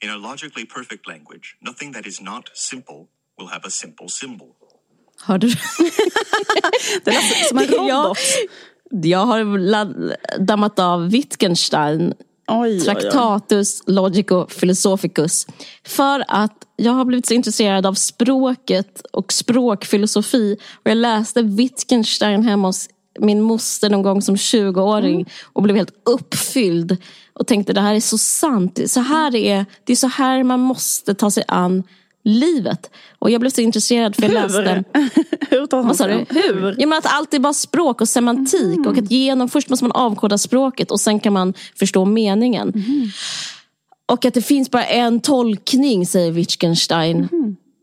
[0.00, 4.48] In a logically perfect language, nothing that is not simple will have a simple symbol.
[5.22, 5.54] Hörde du?
[7.04, 7.88] Det låter som en robot.
[7.88, 8.16] jag,
[9.04, 12.14] jag har ladd, dammat av Wittgenstein,
[12.48, 12.84] Oj, oj, oj.
[12.84, 15.46] Tractatus Logico Philosophicus.
[15.84, 20.56] För att jag har blivit så intresserad av språket och språkfilosofi.
[20.74, 25.26] Och jag läste Wittgenstein hemma hos min moster någon gång som 20-åring Mm.
[25.52, 26.96] och blev helt uppfylld.
[27.32, 28.80] Och tänkte det här är så sant.
[28.86, 31.82] Så här, är, det är så här man måste ta sig an
[32.24, 32.90] livet.
[33.18, 34.84] Och jag blev så intresserad för jag läste...
[35.50, 36.26] Hur tar man sig?
[36.28, 36.74] Hur?
[36.78, 38.86] Ja, men att allt är bara språk och semantik.
[38.86, 42.72] Och att genom, först måste man avkoda språket och sen kan man förstå meningen.
[44.06, 47.28] Och att det finns bara en tolkning, säger Wittgenstein,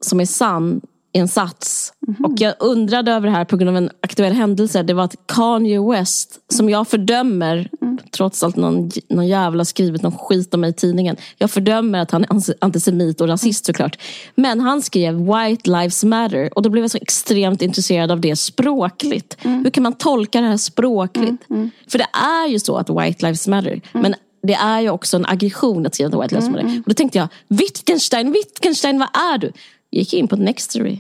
[0.01, 0.81] som är sann
[1.13, 1.93] i en sats.
[2.23, 4.83] Och jag undrade över det här på grund av en aktuell händelse.
[4.83, 7.69] Det var att Kanye West, som jag fördömer,
[8.11, 11.17] trots allt någon, någon jävla skrivit någon skit om mig i tidningen.
[11.37, 12.29] Jag fördömer att han är
[12.61, 13.97] antisemit och rasist såklart.
[14.35, 18.35] Men han skrev White Lives Matter och då blev jag så extremt intresserad av det
[18.35, 19.37] språkligt.
[19.41, 21.43] Hur kan man tolka det här språkligt?
[21.87, 23.81] För det är ju så att White Lives Matter.
[23.91, 24.15] Men
[24.47, 26.77] det är ju också en aggression att skriva att White Lives Matter.
[26.77, 29.51] Och då tänkte jag, Wittgenstein, Wittgenstein, vad är du?
[29.93, 30.99] Gick in på Nextory.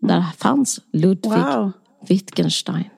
[0.00, 1.72] Där fanns Ludwig Wow.
[2.08, 2.90] Wittgenstein.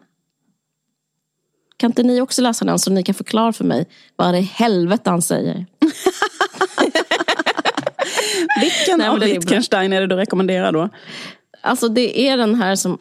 [1.76, 5.10] Kan inte ni också läsa den så ni kan förklara för mig vad i helvete
[5.10, 5.54] han säger?
[8.60, 9.18] Vilken Nej, av.
[9.18, 10.88] Wittgenstein är det du rekommenderar då?
[11.60, 12.98] Alltså det är den här som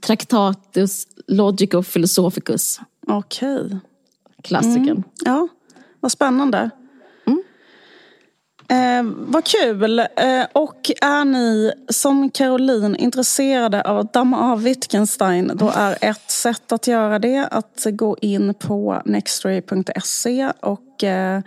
[0.00, 2.80] Tractatus Logico Philosophicus.
[3.06, 3.78] Okej.
[4.42, 5.02] Klassikern.
[5.24, 5.48] Ja,
[6.00, 6.70] vad spännande.
[8.70, 9.98] Eh, vad kul.
[9.98, 16.30] Eh, och är ni som Caroline intresserade av att damma av Wittgenstein då är ett
[16.30, 21.42] sätt att göra det att gå in på nextory.se och eh,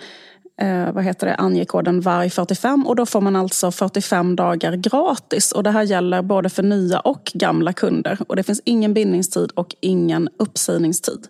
[0.62, 5.52] eh, vad heter det, ange koden VARG45 och då får man alltså 45 dagar gratis.
[5.52, 8.18] Och det här gäller både för nya och gamla kunder.
[8.28, 11.28] Och det finns ingen bindningstid och ingen uppsägningstid.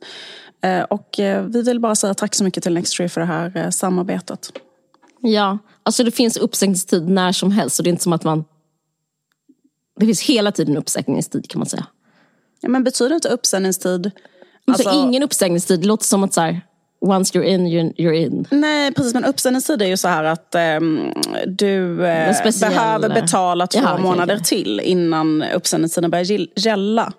[0.63, 3.57] Eh, Och eh, vi vill bara säga tack så mycket till Nextory för det här
[3.57, 4.51] eh, samarbetet.
[5.25, 7.75] Ja, alltså det finns uppsägningstid när som helst.
[7.75, 8.45] Så det är inte som att man...
[9.99, 11.87] Det finns hela tiden uppsägningstid kan man säga.
[12.61, 14.11] Ja, men betyder inte uppsägningstid...
[14.67, 16.61] Alltså, Alltså- ingen uppsägningstid, det låter som att så här,
[17.01, 18.47] once you're in, you're, in.
[18.51, 19.13] Nej, precis.
[19.13, 21.13] Men uppsägningstid är ju så här att ehm,
[21.47, 24.45] du eh, behöver betala två Jaha, månader okej.
[24.45, 27.13] till innan uppsägningstiden börjar gälla.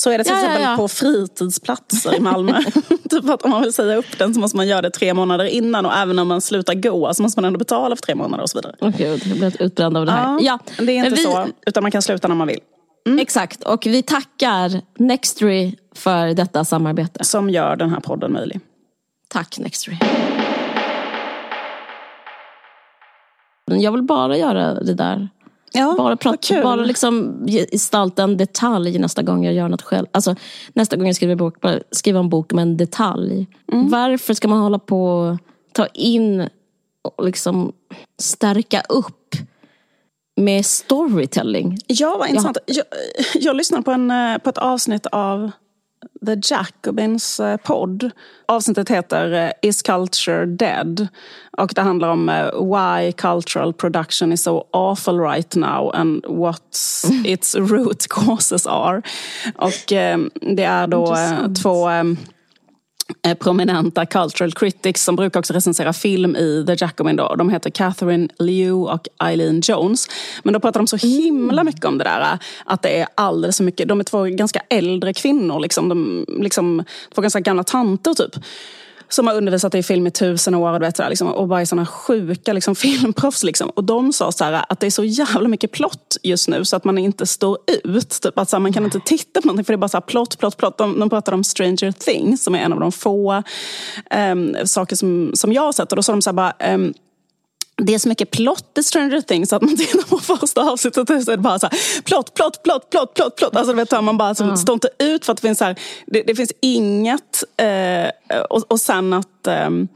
[0.00, 0.76] Så är det till Ja, ja, exempel ja.
[0.76, 2.62] på fritidsplatser i Malmö.
[3.10, 5.44] typ att om man vill säga upp den så måste man göra det tre månader
[5.44, 8.42] innan och även om man slutar gå så måste man ändå betala för tre månader
[8.42, 8.74] och så vidare.
[8.80, 10.38] Åh gud, jag blir utbränd av det här.
[10.40, 12.60] Ja, det är inte vi, så, utan man kan sluta när man vill.
[13.20, 17.24] Exakt, och vi tackar Nextory för detta samarbete.
[17.24, 18.60] Som gör den här podden möjlig.
[19.28, 19.96] Tack Nextory.
[23.70, 25.28] Jag vill bara göra det där.
[25.72, 30.06] Ja, bara prata, bara liksom gestalta en detalj nästa gång jag gör något själv.
[30.12, 30.34] Alltså,
[30.72, 33.46] nästa gång jag skriver en bok, bara skriva en bok med en detalj.
[33.72, 33.88] Mm.
[33.88, 35.38] Varför ska man hålla på och
[35.72, 36.48] ta in
[37.02, 37.72] och liksom
[38.18, 39.34] stärka upp
[40.36, 41.78] med storytelling?
[41.86, 42.58] Ja, vad intressant.
[42.66, 42.84] Jag,
[43.34, 45.50] jag lyssnade på, en, eh, på ett avsnitt av
[46.26, 48.10] The Jacobins eh, podd.
[48.46, 51.08] Avsnittet heter eh, Is Culture Dead?
[51.58, 56.78] Och det handlar om eh, why cultural production is so awful right now and what
[57.24, 59.02] its root causes are.
[59.54, 59.84] Och
[60.56, 61.16] det är då
[61.62, 61.88] två
[63.38, 67.16] prominenta cultural critics som brukar också recensera film i The Jacobin.
[67.16, 67.34] Då.
[67.34, 70.06] De heter Catherine Liu och Eileen Jones.
[70.42, 72.20] Men då pratar de så himla mycket om det där.
[72.20, 73.88] eh, Att det är alldeles för mycket.
[73.88, 75.60] De är två ganska äldre kvinnor.
[75.60, 78.44] Liksom, de, liksom, två ganska gamla tanter typ.
[79.08, 81.86] Som har undervisat i film i tusen år och, vet, liksom, och bara är såna
[81.86, 83.44] sjuka liksom, filmproffs.
[83.44, 83.70] Liksom.
[83.70, 86.76] Och de sa så här, att det är så jävla mycket plott just nu så
[86.76, 88.20] att man inte står ut.
[88.22, 89.96] Typ, att, så här, man kan inte titta på någonting för det är bara så
[89.96, 90.78] här, plott, plott, plott.
[90.78, 93.42] De, de pratade om Stranger Things som är en av de få
[94.14, 95.92] um, saker som, som jag har sett.
[95.92, 96.94] Och då sa de så här, bara, um,
[97.82, 101.22] det är så mycket plott i Stranger Things att man tittar på första avsnittet och
[101.22, 103.56] så är det bara så här, plott, plott, plott, plott, plott, plott.
[103.56, 105.78] Alltså, du vet, man bara som, står inte ut för att det finns, så här,
[106.06, 107.44] det, det finns inget.
[107.56, 109.88] Eh, och, och sen att, ehm,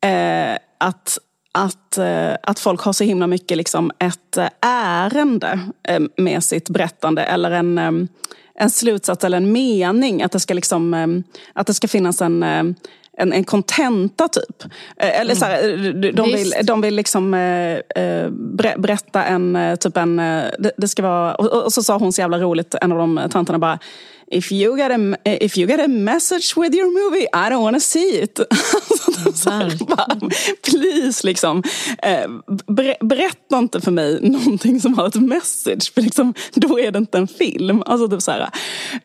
[0.00, 1.18] eh, att
[1.56, 6.70] att, eh, att folk har så himla mycket liksom ett eh, ärende eh, med sitt
[6.70, 7.92] berättande eller en, eh,
[8.54, 10.22] en slutsats eller en mening.
[10.22, 11.06] Att det ska, liksom, eh,
[11.52, 12.64] att det ska finnas en eh,
[13.18, 14.64] en, en kontenta typ.
[14.96, 15.62] Eh, Eller så här,
[15.92, 20.44] de, de, vill, de vill liksom eh, eh, ber- berätta en, eh, typ en, eh,
[20.58, 23.28] det, det ska vara, och, och så sa hon så jävla roligt, en av de
[23.30, 23.78] tanterna bara
[24.30, 27.80] If you, get a, if you get a message with your movie, I don't wanna
[27.80, 28.40] see it.
[29.88, 30.06] Bara,
[30.70, 31.62] Please, liksom.
[32.02, 32.30] Eh,
[32.66, 36.98] ber, berätta inte för mig någonting som har ett message, för liksom, då är det
[36.98, 37.82] inte en film.
[37.86, 38.50] Alltså typ så här,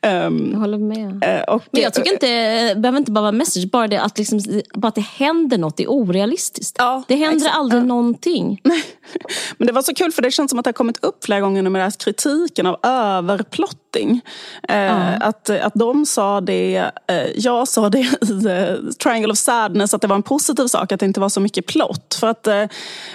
[0.02, 1.24] ehm, Jag håller med.
[1.24, 2.28] eh, och, Men jag tycker inte,
[2.74, 4.40] det behöver inte bara vara message, bara det att, liksom,
[4.74, 6.76] bara att det händer något är orealistiskt.
[6.80, 7.56] Ja, det händer exakt.
[7.56, 8.62] aldrig någonting.
[9.58, 11.40] Men det var så kul för det känns som att det har kommit upp flera
[11.40, 14.22] gånger nu med den här kritiken av överplotting.
[14.70, 19.94] Eh, att, att de sa det, eh, jag sa det i eh, Triangle of Sadness
[19.94, 22.18] att det var en positiv sak att det inte var så mycket plott.
[22.20, 22.64] För att eh,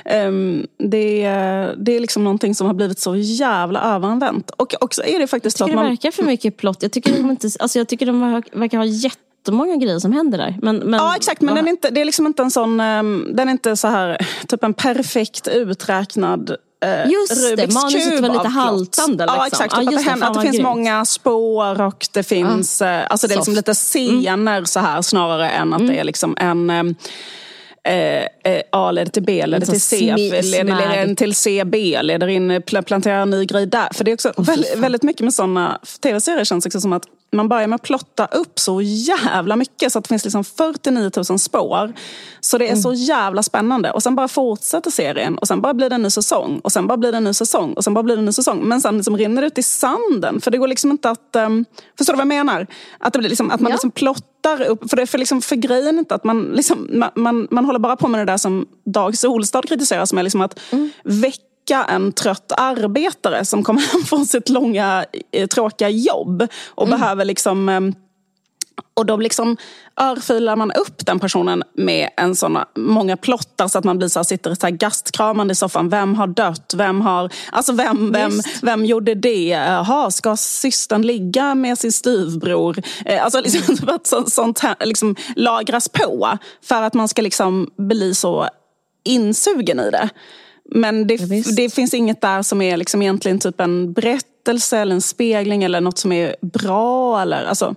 [0.05, 1.23] ehm, det,
[1.77, 4.51] det är liksom någonting som har blivit så jävla överanvänt.
[4.51, 5.91] Och också är det faktiskt Jag tycker det man...
[5.91, 6.83] verkar för mycket plott.
[6.83, 10.59] Jag tycker de, inte, alltså jag tycker de verkar ha jättemånga grejer som händer där.
[10.63, 13.29] Men, men, Ja exakt, men den är inte, det är liksom inte en sån, ehm,
[13.33, 18.21] den är inte så här, typ en perfekt uträknad eh, Just det, Rubiks manuset kub
[18.27, 19.47] var lite haltande, Ja liksom.
[19.47, 20.69] exakt, Ja, typ att, just det, det, att det finns grymt.
[20.69, 25.51] många spår och det finns, eh, alltså det är liksom lite scener så här snarare
[25.51, 26.97] än att det är liksom en
[27.89, 32.27] Eh, eh, A leder till B, leder till C, leder, in till C, B, leder
[32.29, 33.89] in, pl- planterar en ny grej där.
[33.95, 37.03] För det är också väldigt, väldigt mycket med sådana tv-serier känns också som att
[37.33, 41.11] man börjar med att plotta upp så jävla mycket så att det finns liksom 49
[41.31, 41.93] 000 spår.
[42.41, 43.91] Så det är så jävla spännande.
[43.91, 46.87] Och sen bara fortsätter serien och sen bara blir det en ny säsong och sen
[46.87, 48.61] bara blir det en ny säsong och sen bara blir det en ny säsong.
[48.69, 50.41] Men sen liksom rinner det ut i sanden.
[50.41, 51.37] För det går liksom inte att...
[51.37, 51.65] Um,
[51.99, 52.67] förstår du vad jag menar?
[53.01, 53.75] Att, det blir liksom, att man Ja.
[53.75, 54.91] liksom plottar upp.
[54.91, 57.97] För, det, för, liksom, för grejen inte att man, liksom, man, man, man håller bara
[57.97, 60.59] på med det där som Dag Solstad kritiserar som är liksom att
[61.05, 61.43] väcka
[61.75, 67.69] en trött arbetare som kommer hem från sitt långa eh, tråkiga jobb och behöver liksom
[67.69, 67.95] ehm,
[68.95, 69.57] och då liksom
[70.01, 74.19] örfilar man upp den personen med en sån, många plottar så att man blir så
[74.19, 75.89] här, sitter så här gastkramande i soffan.
[75.89, 76.75] Vem har dött?
[76.77, 77.31] Vem har...
[77.53, 79.49] Alltså vem, vem, vem gjorde det?
[79.49, 82.77] Jaha, ska systern ligga med sin styvbror?
[83.05, 87.71] Eh, Alltså liksom, att så, sånt här liksom lagras på för att man ska liksom
[87.79, 88.49] bli så
[89.05, 90.11] insugen i det.
[90.71, 91.57] Men det, visst.
[91.57, 95.81] det finns inget där som är liksom egentligen typ en berättelse eller en spegling eller
[95.81, 97.23] något som är bra.
[97.23, 97.75] Eller, alltså,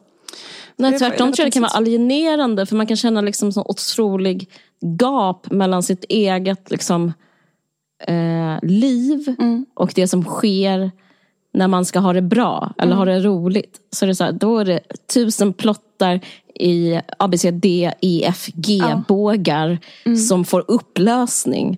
[0.75, 4.49] Nej, tvärtom tror jag det kan vara alienerande för man kan känna liksom sån otrolig
[4.99, 7.13] gap mellan sitt eget liksom,
[8.07, 9.65] eh, liv Mm.
[9.73, 10.91] och det som sker
[11.53, 13.77] när man ska ha det bra eller ha det roligt.
[13.91, 14.79] Så det är så här, då är det
[15.13, 16.19] tusen plottar
[16.55, 19.77] i A, B, C, D, E, F, G-bågar
[20.27, 21.77] som får upplösning.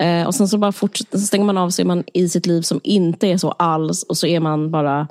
[0.00, 2.46] Eh, och sen så bara fortsätter, så stänger man av så är man i sitt
[2.46, 5.08] liv som inte är så alls och så är man bara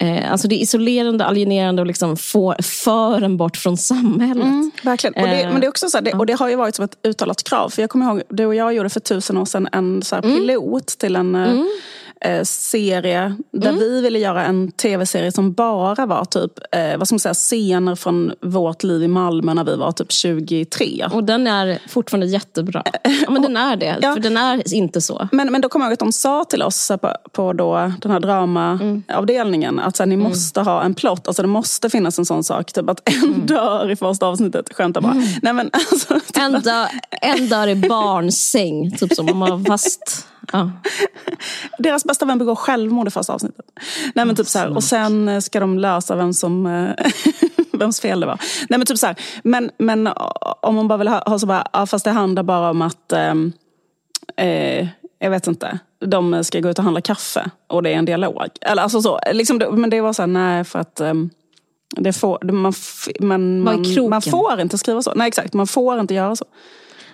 [0.00, 4.44] Eh, alltså det är isolerande, alienerande och liksom får, för en bort från samhället.
[4.44, 5.14] Mm, verkligen.
[5.14, 6.74] Och det, Eh, men det, är också så här, det, och det har ju varit
[6.74, 7.68] som ett uttalat krav.
[7.68, 10.34] För jag kommer ihåg, du och jag gjorde för tusen år sedan en så Mm.
[10.34, 11.54] pilot till en eh,
[12.20, 13.36] eh, serie.
[13.52, 13.80] Där Mm.
[13.80, 17.94] vi ville göra en tv-serie som bara var typ, eh, vad ska man säga, scener
[17.94, 21.06] från vårt liv i Malmö när vi var typ 23.
[21.12, 22.82] Och den är fortfarande jättebra.
[23.24, 23.96] Ja, men den är det.
[24.02, 24.14] Ja.
[24.14, 25.28] För den är inte så.
[25.32, 28.12] Men, men då kommer jag ihåg att de sa till oss på, på då, den
[28.12, 31.28] här dramaavdelningen att så här, ni måste ha en plott.
[31.28, 32.72] Alltså det måste finnas en sån sak.
[32.72, 34.74] Typ att en dör i första avsnittet.
[34.74, 35.14] Skämtar bara.
[35.42, 36.86] Nej, men, alltså, typ, En, dö,
[37.22, 38.90] en dör i barnsäng.
[38.96, 40.26] Typ som om man var fast...
[40.52, 40.70] Ja.
[41.78, 43.64] Deras bästa vän begår självmord i första avsnittet.
[44.14, 47.06] Nej, men typ så här, och sen eh, ska de lösa vem som, eh,
[47.72, 48.40] vems fel det var.
[48.68, 50.12] Nej, men typ så här, men, men eh,
[50.62, 53.12] om man bara vill ha, ha så bara, ja, fast det handlar bara om att
[53.12, 53.34] eh,
[55.18, 58.48] jag vet inte, de ska gå ut och handla kaffe och det är en dialog.
[58.60, 61.30] Eller alltså så, liksom, men det var så här, nej för att ehm,
[61.96, 62.72] det får, man,
[63.20, 65.12] man, man, man får inte skriva så.
[65.14, 66.44] Nej exakt, man får inte göra så.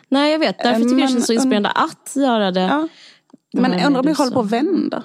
[0.09, 0.59] Nej, jag vet.
[0.59, 2.61] Därför tycker jag det Men- känns så inspirerande att göra det.
[2.61, 2.89] Ja.
[3.63, 5.03] Men jag undrar om det är håller på att vända.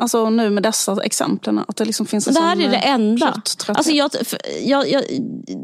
[0.00, 3.42] Alltså nu med dessa exemplen, att det liksom finns en Det här är det enda.
[3.68, 4.10] Alltså jag,
[4.62, 5.02] jag, jag,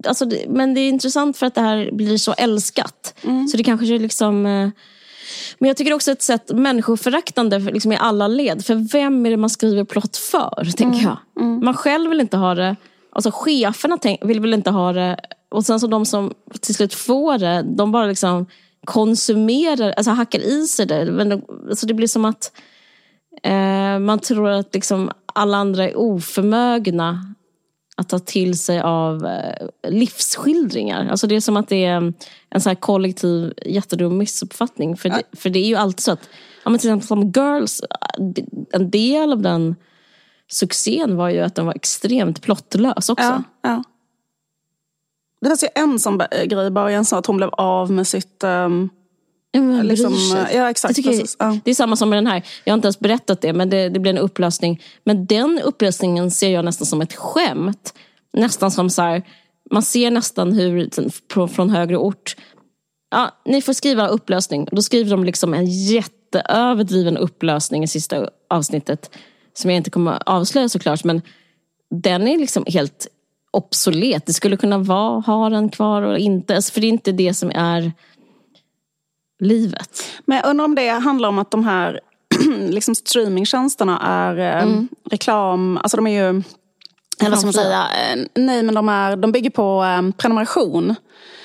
[0.06, 3.14] alltså det, men det är intressant för att det här blir så älskat.
[3.22, 3.48] Mm.
[3.48, 4.46] Så det kanske är liksom...
[4.46, 4.68] eh,
[5.58, 8.64] Men jag tycker också ett sätt människoföraktande för- liksom i alla led.
[8.64, 11.02] För vem är det man skriver plott för, tänker Mm.
[11.34, 11.44] jag.
[11.64, 12.76] Man själv vill inte ha det.
[13.12, 15.16] Alltså cheferna tänk, vill väl inte ha det.
[15.50, 18.46] Och sen så de som till slut får det, de bara liksom
[18.84, 21.12] konsumerar, alltså hackar i sig det.
[21.12, 22.52] Men de, alltså det blir som att
[23.42, 27.34] eh, man tror att liksom alla andra är oförmögna
[27.96, 31.08] att ta till sig av eh, livsskildringar.
[31.08, 32.12] Alltså det är som att det är
[32.50, 34.96] en så här kollektiv jättedum missuppfattning.
[34.96, 36.28] För, det, för det är ju alltid så att,
[36.64, 37.80] ja, men till exempel som Girls,
[38.72, 39.74] en del av den
[40.50, 43.24] succén var ju att den var extremt plottlös också.
[43.24, 43.84] Ja, ja.
[45.44, 48.06] Det fanns ju en sån b- grej i början, så att hon blev av med
[48.06, 48.44] sitt...
[48.44, 48.88] ehm,
[49.56, 50.56] Ja, liksom, sig.
[50.56, 51.58] ja, exakt, Jag precis, ja.
[51.64, 52.42] Det är samma som med den här.
[52.64, 54.82] Jag har inte ens berättat det, men det, det blir en upplösning.
[55.04, 57.94] Men den upplösningen ser jag nästan som ett skämt.
[58.36, 59.22] Nästan som så här,
[59.70, 60.90] man ser nästan hur,
[61.32, 62.36] från, från högre ort,
[63.10, 64.68] ja, ni får skriva upplösning.
[64.72, 69.10] Då skriver de liksom en jätteöverdriven upplösning i sista avsnittet.
[69.52, 71.22] Som jag inte kommer att avslöja såklart, men
[71.90, 73.06] den är liksom helt
[73.54, 74.26] obsolet.
[74.26, 76.56] Det skulle kunna vara, ha den kvar och inte.
[76.56, 77.92] Alltså, för det är inte det som är
[79.40, 80.04] livet.
[80.24, 82.00] Men jag undrar om det handlar om att de här
[82.68, 84.88] liksom streamingtjänsterna är eh, Mm.
[85.10, 85.78] reklam...
[85.82, 86.42] Alltså de är ju...
[87.20, 87.82] Eller vad ska man säga?
[87.82, 90.94] Eh, Nej, men de, är, de bygger på eh, prenumeration.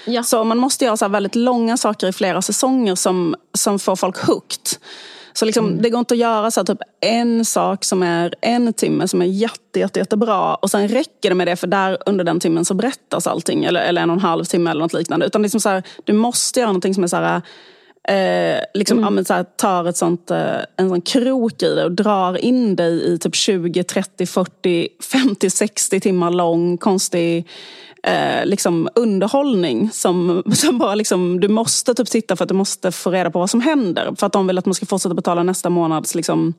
[0.05, 0.23] Ja.
[0.23, 4.17] Så man måste göra så väldigt långa saker i flera säsonger som, som får folk
[4.25, 4.67] hooked.
[5.33, 5.81] Så liksom, Mm.
[5.81, 9.21] det går inte att göra så här, typ en sak som är en timme som
[9.21, 12.65] är jätte, jätte, jättebra och sen räcker det med det för där under den timmen
[12.65, 13.65] så berättas allting.
[13.65, 15.25] Eller, eller en och en halv timme eller något liknande.
[15.25, 17.41] Utan liksom så här, du måste göra någonting som är så här,
[18.09, 21.83] eh, liksom, ja, men så här, tar ett sånt, eh, en sån krok i det
[21.85, 27.47] och drar in dig i typ 20, 30, 40, 50, 60 timmar lång konstig
[28.03, 32.91] eh, liksom underhållning som, som bara liksom, du måste typ titta för att du måste
[32.91, 34.13] få reda på vad som händer.
[34.17, 36.53] För att de vill att man ska fortsätta betala nästa månads liksom,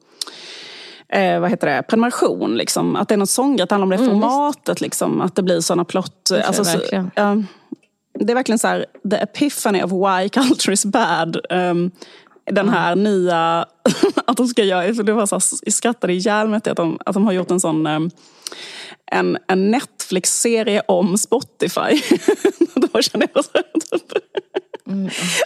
[1.09, 2.57] eh, vad heter det, prenumeration.
[2.57, 2.97] Liksom.
[2.97, 4.81] Att det är något sån grej, att det handlar om det formatet.
[4.81, 5.21] Liksom.
[5.21, 6.29] Att det blir såna plott...
[6.31, 6.79] jag Alltså, så,
[7.15, 7.37] ja,
[8.19, 11.37] det är verkligen så här, the epiphany of why culture is bad.
[11.51, 11.91] Um,
[12.51, 13.67] den här nya,
[14.27, 16.99] att de ska göra, för det var så här, jag skrattade ihjäl mig att de,
[17.05, 18.11] att de har gjort en sån um,
[19.11, 22.03] en, en Netflix-serie om Spotify.
[22.75, 24.23] Då känner jag så typ.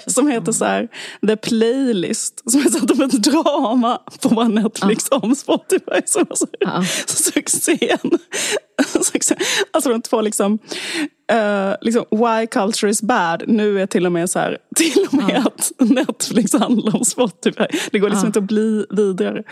[0.07, 0.89] Som heter så här,
[1.27, 2.51] The Playlist.
[2.51, 6.01] Som är här, typ ett drama på Netflix om Spotify.
[6.07, 6.85] Som var så, Ja.
[7.07, 8.19] succén.
[9.03, 9.37] Succé.
[9.71, 10.59] Alltså de två liksom,
[11.33, 13.43] eh, liksom, why culture is bad.
[13.47, 17.65] Nu är till och med så här, till och med att Netflix handlar om Spotify.
[17.93, 19.43] Det går liksom inte att bli vidare.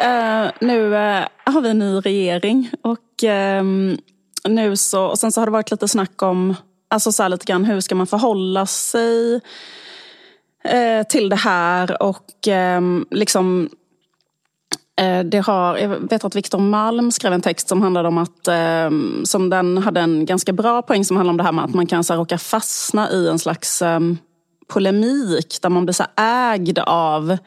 [0.00, 3.98] Eh, nu eh, har vi en ny regering och ehm,
[4.48, 6.54] nu så, och sen så har det varit lite snack om,
[6.90, 9.40] alltså så här lite grann hur ska man förhålla sig
[10.64, 13.70] eh, till det här och ehm, liksom
[15.00, 18.48] eh, det har, jag vet att Viktor Malm skrev en text som handlade om att
[18.48, 21.74] ehm, som den hade en ganska bra poäng som handlade om det här med att
[21.74, 24.18] man kan så här, råka fastna i en slags ehm,
[24.68, 27.38] polemik där man blir så ägd av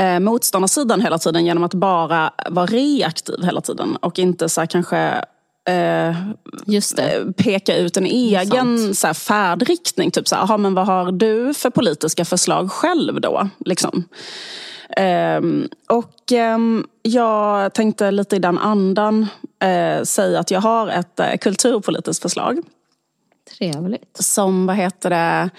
[0.00, 4.66] eh, motståndarsidan hela tiden genom att bara vara reaktiv hela tiden och inte så här,
[4.66, 5.24] kanske
[5.68, 10.10] eh, eh, peka ut en egen så här, färdriktning.
[10.10, 13.48] Typ så här, "Aha, men vad har du för politiska förslag själv då?
[13.64, 14.04] Liksom.
[14.96, 19.26] Ehm, och ehm, jag tänkte lite i den andan
[19.62, 22.58] eh, säga att jag har ett eh, kulturpolitiskt förslag
[23.58, 24.16] Trevligt.
[24.16, 25.50] som, vad heter det,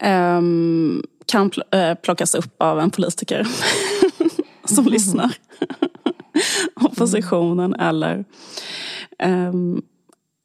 [0.00, 3.46] ehm, kan eh, plockas upp av en politiker
[4.64, 5.32] som lyssnar.
[6.74, 8.24] Oppositionen eller
[9.18, 9.82] ehm,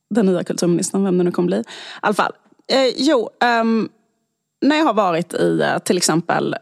[0.09, 1.57] den nya kulturministern, vem det nu kommer bli.
[1.57, 1.63] I
[2.01, 2.31] alla fall,
[2.71, 3.89] eh, jo, ehm,
[4.61, 6.55] när jag har varit i eh, till exempel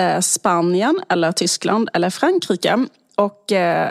[0.00, 3.90] eh, Spanien eller Tyskland eller Frankrike och eh,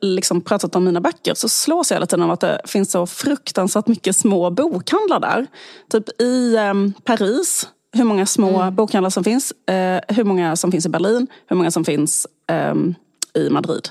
[0.00, 3.06] liksom pratat om mina böcker så slås jag hela tiden av att det finns så
[3.06, 5.46] fruktansvärt mycket små bokhandlar där.
[5.90, 6.74] Typ i eh,
[7.04, 9.52] Paris, hur många små bokhandlar som finns.
[9.66, 12.94] Eh, hur många som finns i Berlin, hur många som finns ehm,
[13.34, 13.88] i Madrid.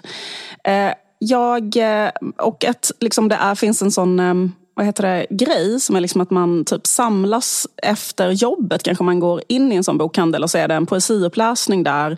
[0.64, 4.34] Eh, jag, eh, och att liksom det är, finns en sån eh,
[4.74, 8.84] vad heter det, grej som är liksom att man typ samlas efter jobbet.
[8.84, 12.18] Kanske man går in i en sån bokhandel och så är det en poesiuppläsning där.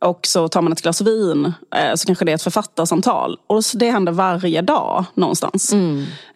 [0.00, 3.38] Och så tar man ett glas vin, eh, så kanske det är ett författarsamtal.
[3.46, 5.72] Och det händer varje dag någonstans.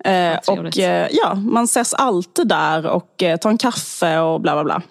[0.04, 4.64] Eh, och eh, ja, man ses alltid där och tar en kaffe och bla bla
[4.64, 4.82] bla.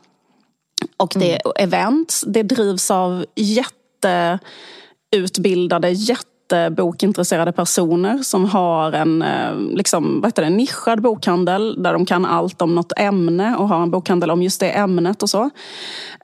[0.98, 9.56] Och det är events, det drivs av jätteutbildade, jätte jättebokintresserade personer som har en eh,
[9.56, 13.84] liksom, vad heter det, nischad bokhandel där de kan allt om något ämne och har
[13.84, 15.50] en bokhandel om just det ämnet och så.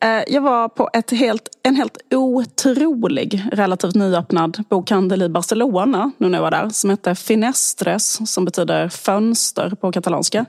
[0.01, 6.29] Eh, jag var på ett helt, en helt otrolig, relativt nyöppnad bokhandel i Barcelona nu
[6.29, 10.45] när jag var där som heter Finestres som betyder fönster på katalanska.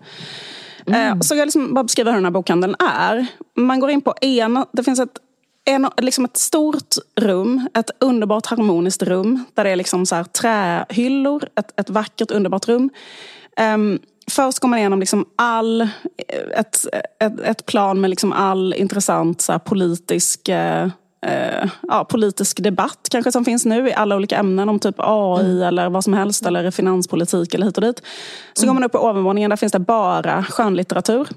[0.87, 1.23] Mm.
[1.23, 3.27] Så jag liksom bara beskriva hur den här bokhandeln är.
[3.57, 5.19] Man går in på ena, det finns ett
[5.65, 9.45] en, liksom ett stort rum, ett underbart harmoniskt rum.
[9.55, 12.91] Där det är liksom så här trähyllor, ett, ett vackert underbart rum.
[13.61, 13.99] Um,
[14.31, 15.89] först går man igenom liksom all,
[16.57, 16.87] ett,
[17.21, 20.85] ett, ett plan med liksom all intressant så politisk uh,
[21.27, 25.51] uh, ja, politisk debatt kanske som finns nu i alla olika ämnen om typ AI
[25.51, 25.63] mm.
[25.63, 28.03] eller vad som helst eller finanspolitik eller hit och dit.
[28.53, 28.69] Så mm.
[28.69, 31.29] går man upp på övervåningen, där finns det bara skönlitteratur.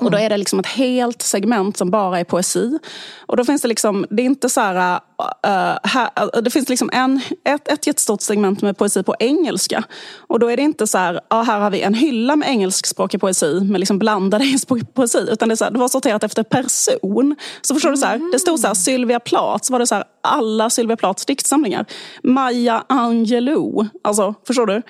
[0.00, 2.78] Och då är det liksom ett helt segment som bara är poesi.
[3.26, 6.68] Och då finns det liksom, det är inte så här, uh, här eh, det finns
[6.68, 9.84] liksom en, ett, ett jättestort segment med poesi på engelska.
[10.16, 13.20] Och då är det inte så här, uh, här har vi en hylla med engelskspråkig
[13.20, 15.26] poesi med liksom blandad engelskspråkig poesi.
[15.30, 17.36] Utan det, är så här, det var sorterat efter person.
[17.62, 17.94] Så förstår mm.
[17.94, 20.70] du så här, det stod så här, Sylvia Plath, så var det så här, alla
[20.70, 21.86] Sylvia Plaths diktsamlingar.
[22.22, 24.82] Maya Angelou, alltså förstår du?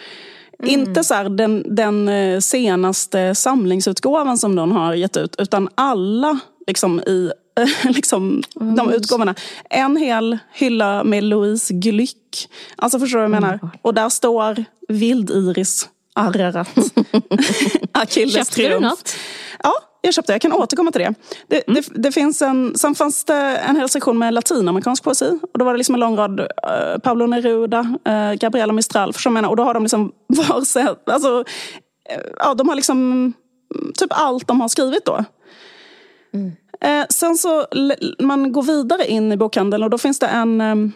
[0.62, 0.80] Mm.
[0.80, 7.00] Inte så den, den eh, senaste samlingsutgåvan som de har gett ut, utan alla liksom
[7.00, 7.32] i
[7.84, 8.76] liksom, mm.
[8.76, 9.34] de utgåvorna.
[9.70, 12.48] En hel hylla med Louise Glück.
[12.76, 13.58] Alltså förstår du vad jag menar?
[13.62, 13.70] Mm.
[13.82, 16.68] Och där står Vild-Iris Ararat.
[17.92, 18.58] Achilles?
[18.58, 18.96] Ja,
[20.02, 20.32] jag köpte.
[20.32, 21.14] Jag kan återkomma till det.
[21.48, 21.82] Det, mm.
[21.82, 25.38] det, det, finns en, sen fanns det en hel sektion med latinamerikansk poesi.
[25.52, 29.12] Och då var det liksom en lång rad uh, Pablo Neruda, uh, Gabriela Mistral.
[29.12, 30.12] För menar, och då har de liksom
[30.48, 31.44] varse, alltså, uh,
[32.38, 33.12] ja, de har liksom
[33.74, 35.24] mm, typ allt de har skrivit då.
[36.34, 36.52] Mm.
[37.08, 37.66] sen så
[38.18, 40.92] man går vidare in i bokhandeln och då finns det en um,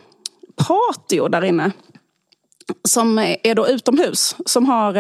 [0.57, 1.73] patio där inne.
[2.89, 4.37] Som är då utomhus.
[4.47, 4.97] Som har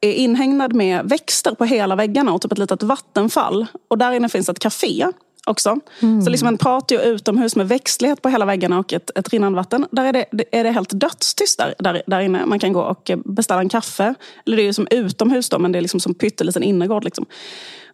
[0.00, 3.66] är inhägnad med växter på hela väggarna och typ ett litet vattenfall.
[3.88, 5.06] Och där inne finns ett café
[5.46, 5.76] också.
[6.00, 6.22] Mm.
[6.22, 9.86] Så liksom en patio utomhus med växtlighet på hela väggarna och ett, ett rinnande vatten.
[9.90, 12.46] Där är det, är det helt dödstyst där, där, där inne.
[12.46, 14.14] Man kan gå och beställa en kaffe.
[14.46, 17.04] Eller det är ju som utomhus då, men det är liksom som pytteliten innergård.
[17.04, 17.26] Liksom.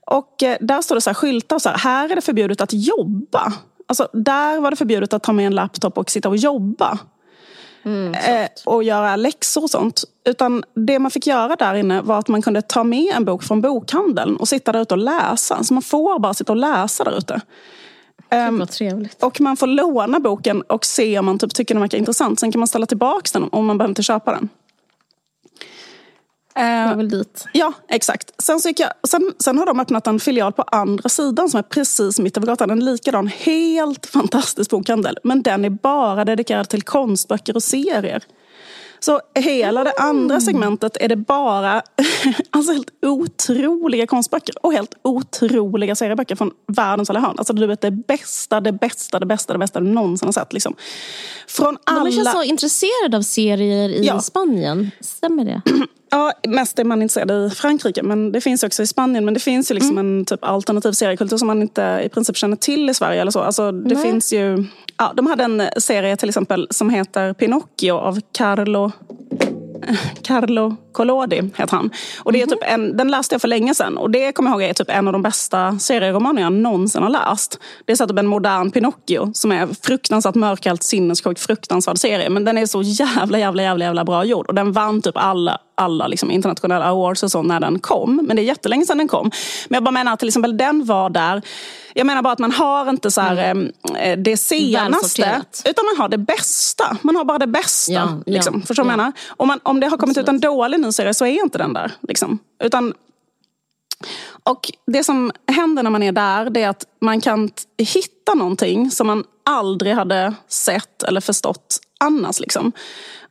[0.06, 2.72] Och eh, där står det så här skyltar, så här, här är det förbjudet att
[2.72, 3.52] jobba.
[3.86, 6.98] Alltså, där var det förbjudet att ta med en laptop och sitta och jobba.
[7.84, 10.04] Mm, eh, och göra läxor och sånt.
[10.24, 13.42] Utan det man fick göra där inne var att man kunde ta med en bok
[13.42, 15.64] från bokhandeln och sitta där ute och läsa.
[15.64, 17.40] Så man får bara sitta och läsa där ute.
[18.48, 18.66] Um,
[19.20, 22.40] och man får låna boken och se om man typ tycker den verkar intressant.
[22.40, 24.48] Sen kan man ställa tillbaka den om man behöver inte köpa den.
[26.54, 27.46] Jag vill dit.
[27.52, 28.42] Ja, exakt.
[28.42, 31.62] Sen, så jag, sen, sen har de öppnat en filial på andra sidan som är
[31.62, 32.70] precis mitt över gatan.
[32.70, 35.18] En likadan, helt fantastisk bokhandel.
[35.24, 38.24] Men den är bara dedikerad till konstböcker och serier.
[39.04, 41.82] Så hela det andra segmentet är det bara
[42.50, 47.34] alltså helt otroliga konstböcker och helt otroliga serieböcker från världens alla hörn.
[47.38, 50.52] Alltså du vet det bästa, det bästa, det bästa, det bästa du någonsin har sett.
[50.52, 50.74] Liksom.
[51.48, 52.04] Från alla...
[52.04, 54.20] De känns så intresserade av serier i ja.
[54.20, 54.90] Spanien.
[55.00, 55.62] Stämmer det?
[56.12, 59.24] Ja, mest är man intresserad i Frankrike men det finns också i Spanien.
[59.24, 60.18] Men det finns ju liksom mm.
[60.18, 63.20] en typ alternativ seriekultur som man inte i princip känner till i Sverige.
[63.20, 63.40] Eller så.
[63.40, 64.04] Alltså, det Nej.
[64.04, 64.64] finns ju,
[64.98, 68.92] ja, de hade en serie till exempel som heter Pinocchio av Carlo
[70.22, 71.90] Carlo Collodi heter han.
[72.18, 72.50] Och det är mhm.
[72.50, 74.90] typ en, den läste jag för länge sedan och det kommer jag ihåg är typ
[74.90, 77.58] en av de bästa serieromaner jag någonsin har läst.
[77.84, 82.30] Det är så typ en modern Pinocchio som är fruktansvärt mörkallt, sinnessjukt, fruktansvärd serie.
[82.30, 84.46] Men den är så jävla, jävla, jävla, jävla bra gjord.
[84.46, 88.16] Och den vann typ alla, alla liksom internationella awards och så när den kom.
[88.26, 89.30] Men det är jättelänge sedan den kom.
[89.68, 91.42] Men jag bara menar att till exempel den var där
[91.94, 93.72] jag menar bara att man har inte så här, mm.
[93.96, 96.96] Eh, det senaste, utan man har det bästa.
[97.02, 97.92] Man har bara det bästa.
[97.92, 98.54] Ja, liksom.
[98.60, 98.96] ja, Förstår du ja.
[98.96, 99.12] menar?
[99.28, 100.28] Om, man, om det har kommit Absolut.
[100.28, 101.92] ut en dålig serie så är inte den där.
[102.08, 102.38] Liksom.
[102.64, 102.94] Utan,
[104.42, 108.90] och det som händer när man är där det är att man kan hitta någonting
[108.90, 112.40] som man aldrig hade sett eller förstått annars.
[112.40, 112.72] Liksom.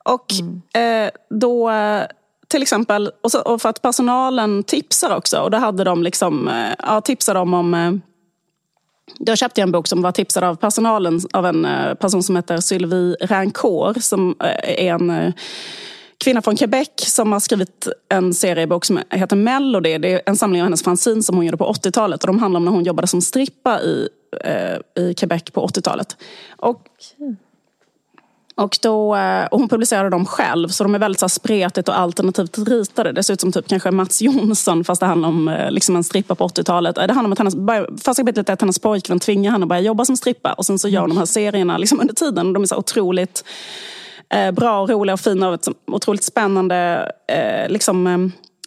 [0.03, 1.05] Och mm.
[1.05, 1.71] eh, då
[2.51, 5.39] till exempel, och, så, och, för att personalen tipsar också.
[5.39, 7.91] Och då hade de liksom, eh, ja, tipsade de om eh,
[9.19, 12.35] då köpte jag en bok som var tipsad av personalen av en eh, person som
[12.35, 15.33] heter Sylvie Rancourt som är en
[16.23, 19.97] kvinna från Quebec som har skrivit en seriebok som heter Melody.
[19.97, 22.23] Det är en samling av hennes fanzine som hon gjorde på 80-talet.
[22.23, 24.09] Och de handlar om när hon jobbade som strippa i,
[24.99, 26.17] i Quebec på 80-talet.
[26.57, 26.87] Och
[28.55, 31.99] och, då, eh, och hon publicerade dem själv, så de är väldigt så spretigt och
[31.99, 33.11] alternativt ritade.
[33.11, 36.03] Det ser ut som typ kanske Mats Jonsson, fast det handlar om eh, liksom en
[36.03, 36.95] strippa på 80-talet.
[36.95, 37.55] Det handlar om att hennes,
[38.03, 40.53] första kapitlet är att hennes pojkvän tvingar henne att börja jobba som strippa.
[40.53, 42.53] Och sen så gör de de här serierna liksom under tiden.
[42.53, 43.43] De är så otroligt
[44.29, 48.17] eh, bra, roliga och fina och ett otroligt spännande eh, liksom, eh,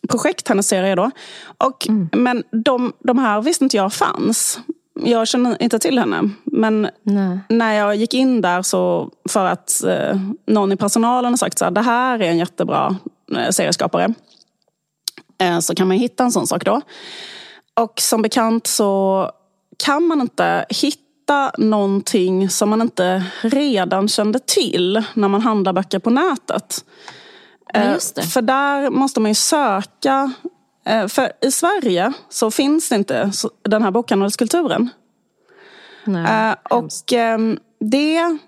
[0.08, 1.10] projekt, hennes serie då.
[1.58, 4.60] Och, Men de, de här visste inte jag fanns.
[5.00, 6.30] Jag känner inte till henne.
[6.44, 7.38] Men Nej.
[7.48, 11.64] när jag gick in där så för att eh, någon i personalen har sagt så
[11.64, 12.96] här, det här är en jättebra
[13.36, 14.14] eh, serieskapare.
[15.38, 16.80] Eh, så kan man hitta en sån sak då.
[17.80, 19.30] Och som bekant så
[19.84, 21.03] kan man inte hitta
[21.58, 26.84] någonting som man inte redan kände till när man handlar böcker på nätet.
[27.72, 27.98] Ja, Eh.
[28.22, 30.32] För där måste man ju söka.
[30.86, 34.90] eh, För i Sverige så finns det inte den här bokhandelskulturen.
[36.04, 38.38] Nej, Eh, och ehm, det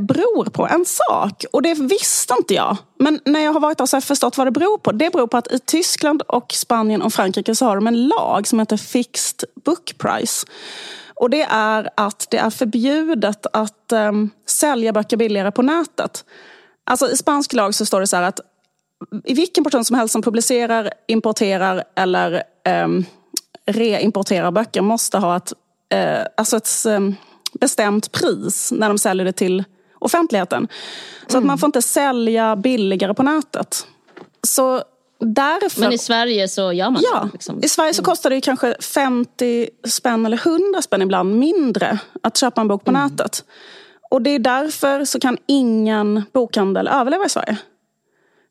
[0.00, 1.44] beror på en sak.
[1.52, 2.76] Och det visste inte jag.
[2.98, 4.92] Men när jag har varit där så har jag förstått vad det beror på.
[4.92, 8.46] Det beror på att i Tyskland, och Spanien och Frankrike så har de en lag
[8.46, 10.46] som heter Fixed Book Price.
[11.18, 16.24] Och det är att det är förbjudet att ehm, sälja böcker billigare på nätet.
[16.84, 18.40] Alltså i spansk lag så står det så här att
[19.24, 22.42] i vilken person som helst som publicerar, importerar eller
[22.84, 23.04] um,
[23.66, 25.52] reimporterar böcker måste ha ett,
[25.88, 27.14] eh, alltså ett em,
[27.60, 29.64] bestämt pris när de säljer det till
[29.98, 30.68] offentligheten.
[31.26, 33.86] Så att man får inte sälja billigare på nätet.
[34.42, 34.82] Så
[35.20, 35.80] därför...
[35.80, 37.30] Men i Sverige så gör man Ja, det.
[37.32, 37.64] Liksom.
[37.64, 42.36] i Sverige så kostar det ju kanske 50 spänn eller 100 spänn ibland mindre att
[42.36, 43.44] köpa en bok på nätet.
[44.10, 47.58] Och det är därför så kan ingen bokhandel överleva i Sverige.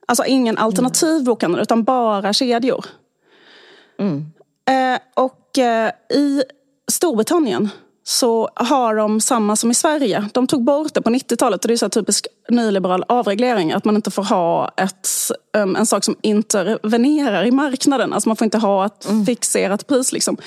[0.08, 2.86] Alltså ingen alternativ bokhandel utan bara kedjor.
[4.70, 6.44] Eh, och eh, i
[6.92, 7.70] Storbritannien
[8.10, 10.30] så har de samma som i Sverige.
[10.34, 13.72] De tog bort det på 90-talet och det är så typisk nyliberal avreglering.
[13.72, 15.08] Att man inte får ha ett,
[15.58, 18.14] um, en sak som intervenerar i marknaden.
[18.14, 20.12] Alltså man får inte ha ett fixerat pris.
[20.12, 20.38] Liksom.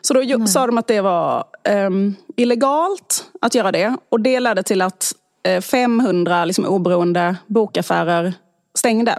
[0.00, 3.96] Så då ju- sa de att det var um, illegalt att göra det.
[4.08, 5.12] Och det ledde till att
[5.46, 8.34] eh, 500 liksom, oberoende bokaffärer
[8.74, 9.18] stängde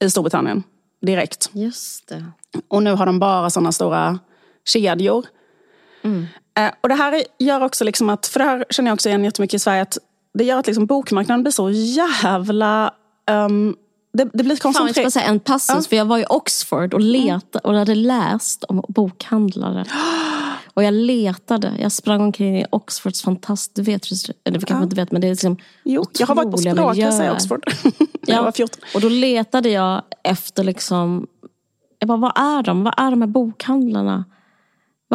[0.00, 0.62] i Storbritannien
[1.06, 1.50] direkt.
[1.52, 2.24] Just det.
[2.68, 4.18] Och nu har de bara sådana stora
[4.64, 5.26] kedjor.
[6.02, 6.10] Eh,
[6.80, 9.54] och det här gör också liksom att, för det här känner jag också igen jättemycket
[9.54, 9.98] i Sverige, att
[10.34, 12.94] det gör att liksom bokmarknaden blir så jävla...
[13.30, 13.76] ehm,
[14.12, 15.12] det, det blir Fan, jag ska koncentrerat.
[15.12, 15.88] säga en passus.
[15.88, 19.84] För jag var i Oxford och letade och hade läst om bokhandlare.
[20.74, 21.72] Och jag letade.
[21.78, 23.76] Jag sprang omkring i Oxfords fantastiskt...
[23.76, 24.06] Du vet,
[24.44, 27.26] eller du kanske inte vet, men det är liksom Jo, jag har varit på språkresa
[27.26, 27.30] i.
[27.30, 27.64] Oxford.
[28.28, 28.80] när jag var 14.
[28.94, 31.26] Och då letade jag efter liksom...
[31.98, 32.84] Jag bara, vad är de?
[32.84, 34.24] Vad är de här bokhandlarna?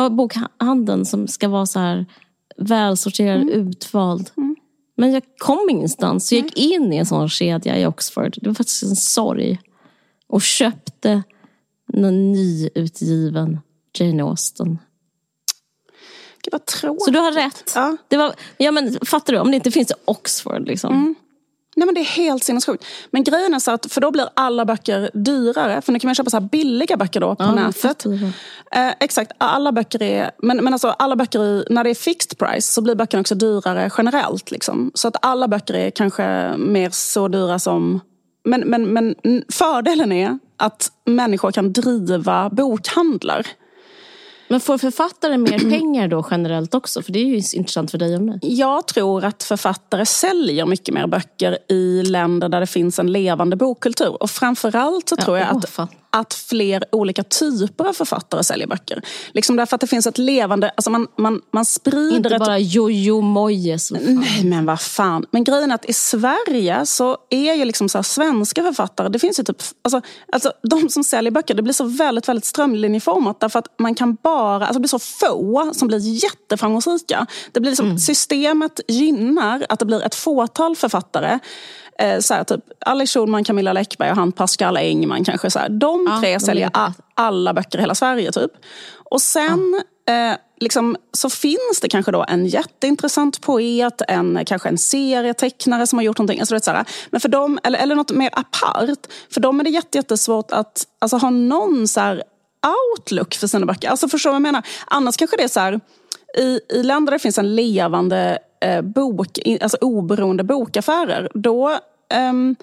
[0.10, 2.06] Bokhandeln som ska vara så här
[2.58, 3.50] välsorterad, Mm.
[3.68, 4.32] utvald?
[4.98, 6.28] Men jag kom ingenstans.
[6.28, 8.38] Så jag gick in i en sån kedja i Oxford.
[8.42, 9.60] Det var faktiskt en sorg.
[10.28, 11.24] Och köpte
[11.94, 13.60] en nyutgiven
[14.00, 14.80] Jane Austen.
[16.44, 17.04] Gud vad tråkigt.
[17.04, 17.72] Så du har rätt.
[17.76, 17.98] Ja.
[18.08, 19.40] Det var, ja, men, fattar du?
[19.40, 20.68] Om det inte finns i Oxford.
[20.68, 21.16] Liksom.
[21.80, 22.86] Nej men det är helt sinnessjukt.
[23.12, 25.82] Men grejen är så att, för då blir alla böcker dyrare.
[25.82, 28.06] För nu kan man köpa så billiga böcker då på Ja, nätet.
[28.72, 32.38] Eh, exakt, alla böcker är, men, men alltså alla böcker i, när det är fixed
[32.38, 34.52] price så blir böckerna också dyrare generellt.
[34.52, 34.92] Liksom.
[34.94, 38.00] Så att alla böcker är kanske mer så dyra som,
[38.46, 39.16] men, men, men
[39.50, 43.48] fördelen är att människor kan driva bokhandlar.
[44.50, 47.02] Men får författare mer pengar då generellt också?
[47.02, 48.40] För det är ju intressant för dig och mig.
[48.42, 53.56] Jag tror att författare säljer mycket mer böcker i länder där det finns en levande
[53.56, 54.24] bokkultur.
[54.24, 55.88] Och framförallt så Ja, tror jag att, fan.
[56.12, 59.02] Att fler olika typer av författare säljer böcker.
[59.32, 62.60] Liksom därför att det finns ett levande, alltså man, man, man sprider Inte ett bara
[62.60, 63.92] Jojo Moyes.
[63.92, 65.26] Nej men vad fan.
[65.32, 69.40] Men grejen är att i Sverige så är ju liksom så svenska författare, det finns
[69.40, 70.02] ju typ, alltså,
[70.32, 74.18] alltså de som säljer böcker, det blir så väldigt, väldigt strömlinjeformat därför att man kan
[74.24, 77.26] bara, alltså det blir så få som blir jätteframgångsrika.
[77.52, 81.40] Det blir liksom, Systemet gynnar att det blir ett fåtal författare.
[82.00, 85.52] Eh, så här, typ Alex Schulman, Camilla Läckberg och han Pascal Engman kanske.
[85.52, 85.70] Så här.
[85.70, 88.52] De Ja, tre de säljer a- alla böcker i hela Sverige typ.
[89.12, 94.78] Och sen eh, liksom, så finns det kanske då en jätteintressant poet, en, kanske en
[94.78, 96.40] serietecknare som har gjort någonting.
[96.40, 96.86] Alltså, vet, så här.
[97.10, 98.90] Men för dem, eller, eller något mer apart,
[99.34, 102.24] för dem är det jätte, jättesvårt att alltså, ha någon så här,
[102.96, 103.90] outlook för sina böcker.
[103.90, 104.64] Alltså förstår vad jag menar?
[104.88, 105.80] Annars kanske det är så här,
[106.38, 109.28] i, i länder där det finns en levande eh, bok,
[109.62, 111.80] alltså oberoende bokaffärer, då
[112.14, 112.56] ehm,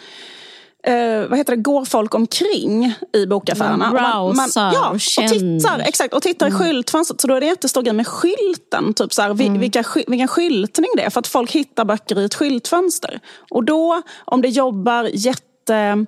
[0.87, 3.93] eh, vad heter det, går folk omkring i bokaffärerna.
[3.93, 7.21] Man browsar ja, och tittar, exakt, och tittar i skyltfönstret.
[7.21, 8.95] Så då är det jättestor grej med skylten.
[8.95, 11.11] Typ så här, vi, vilka, vilken skyltning det är.
[11.11, 13.21] För att folk hittar böcker i ett skyltfönster.
[13.51, 16.07] Och då, om det jobbar jätte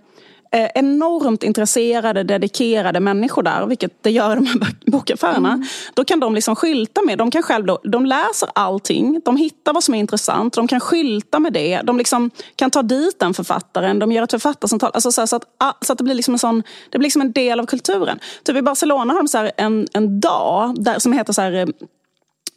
[0.51, 5.53] enormt intresserade, dedikerade människor där, vilket det gör de här bokaffärerna.
[5.53, 5.67] Mm.
[5.95, 9.73] Då kan de liksom skylta med, de kan själv då, de läser allting, de hittar
[9.73, 13.35] vad som är intressant, de kan skylta med det, de liksom kan ta dit den
[13.35, 14.91] författaren, de gör ett författarsamtal.
[14.95, 17.33] Alltså så, så, att, så att det blir liksom en sån, det blir liksom en
[17.33, 18.19] del av kulturen.
[18.43, 21.67] Typ i Barcelona har de så en, en dag där, som heter så här, eh,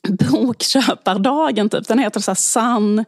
[0.08, 1.70] bokköpardagen.
[1.70, 1.88] Typ.
[1.88, 3.06] Den heter så här San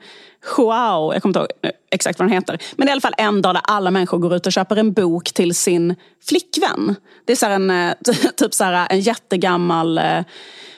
[0.57, 1.13] Joao.
[1.13, 2.61] Jag kommer inte ihåg exakt vad den heter.
[2.75, 4.75] Men det är i alla fall en dag där alla människor går ut och köper
[4.75, 5.95] en bok till sin
[6.27, 6.95] flickvän.
[7.25, 7.93] Det är så en, eh,
[8.37, 10.23] typ så här, en jättegammal eh,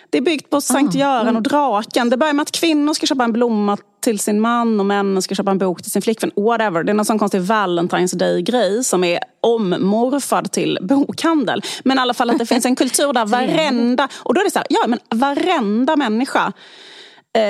[0.09, 1.35] det är byggt på Sankt ah, Göran mm.
[1.35, 2.09] och draken.
[2.09, 5.35] Det börjar med att kvinnor ska köpa en blomma till sin man och männen ska
[5.35, 6.31] köpa en bok till sin flickvän.
[6.35, 6.83] Whatever.
[6.83, 11.61] Det är någon sån konstig Valentine's Day-grej som är ommorfad till bokhandel.
[11.83, 14.07] Men i alla fall att det finns en kultur där varenda...
[14.15, 16.53] Och då är det så här, ja men varenda människa
[17.35, 17.41] Eh,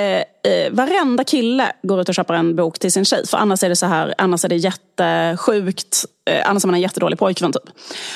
[0.52, 3.26] eh, varenda kille går ut och köper en bok till sin tjej.
[3.26, 6.04] För annars är det så här, annars är det jättesjukt.
[6.30, 7.62] Eh, annars är man en jättedålig pojkvän typ.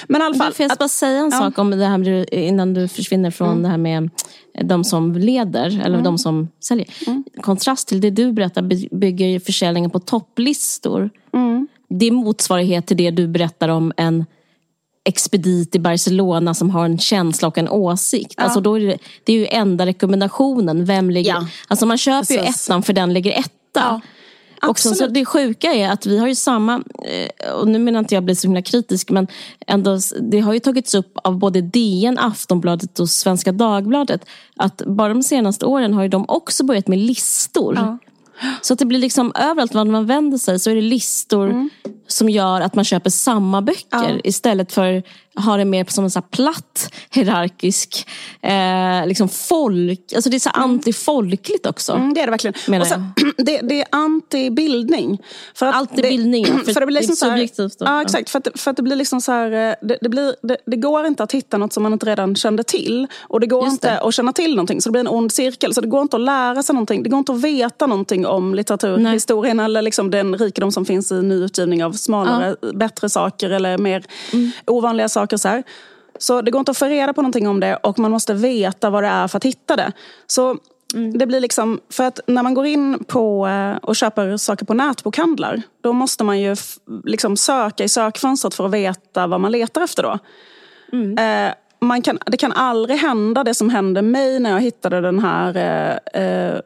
[0.08, 0.52] Men i alla fall.
[0.52, 1.38] Får jag bara säga en ja.
[1.38, 3.62] sak om det här innan du försvinner från mm.
[3.62, 4.10] det här med
[4.62, 6.02] de som leder eller mm.
[6.02, 6.88] de som säljer.
[7.06, 7.24] Mm.
[7.40, 8.62] Kontrast till det du berättar
[8.96, 11.10] bygger försäljningen på topplistor.
[11.32, 11.68] Mm.
[11.88, 14.24] Det är motsvarighet till det du berättar om en
[15.10, 18.34] expedit i Barcelona som har en känsla och en åsikt.
[18.36, 18.42] Ja.
[18.42, 20.84] Alltså då är det, det är ju enda rekommendationen.
[20.84, 21.46] Vem ligger, ja.
[21.68, 22.36] Alltså man köper Precis.
[22.36, 23.50] ju ettan för den ligger etta.
[23.74, 24.00] Ja.
[24.62, 28.14] Och så det sjuka är att vi har ju samma, eh, och nu menar inte
[28.14, 29.26] jag bli så himla kritisk, men
[29.66, 35.08] ändå, det har ju tagits upp av både DN, Aftonbladet och Svenska Dagbladet att bara
[35.08, 37.74] de senaste åren har ju de också börjat med listor.
[37.76, 37.98] Ja.
[38.62, 41.70] Så att det blir liksom överallt var man vänder sig så är det listor mm.
[42.06, 44.20] som gör att man köper samma böcker ja.
[44.24, 45.02] istället för
[45.40, 48.06] att ha det mer som en så platt hierarkisk
[48.42, 50.12] eh, liksom folk.
[50.14, 50.70] Alltså det är så mm.
[50.70, 51.92] antifolkligt också.
[51.92, 52.80] Mm, det är det verkligen.
[52.80, 55.18] Och sen, det, det, är antibildning.
[55.54, 57.78] För att antibildning, det, för, för det blir liksom det är subjektivt.
[57.78, 57.84] Då.
[57.84, 58.30] Ja, exakt.
[58.30, 60.76] För att, för att det blir liksom så här, eh, det, det, blir, det, det,
[60.76, 63.06] går inte att hitta något som man inte redan kände till.
[63.20, 64.80] Och det går Just inte att känna till någonting.
[64.80, 65.74] Så det blir en ond cirkel.
[65.74, 67.02] Så det går inte att lära sig någonting.
[67.02, 71.22] Det går inte att veta någonting om litteraturhistorien eller liksom den rikedom som finns i
[71.22, 72.72] nyutgivning av smalare, ja.
[72.72, 74.50] bättre saker eller mer mm.
[74.66, 75.29] ovanliga saker.
[75.38, 75.62] Så, här.
[76.18, 78.90] så det går inte att få reda på någonting om det och man måste veta
[78.90, 79.92] vad det är för att hitta det.
[80.26, 80.58] Så
[80.94, 81.18] Mm.
[81.18, 84.74] Det blir liksom, för att när man går in på eh, och köper saker på
[84.74, 86.56] nätbokhandlar då måste man ju
[87.04, 90.18] liksom söka i sökfönstret för att veta vad man letar efter då.
[90.92, 91.18] Mm.
[91.18, 95.18] Eh, man kan, det kan aldrig hända det som hände mig när jag hittade den
[95.18, 96.60] här eh, eh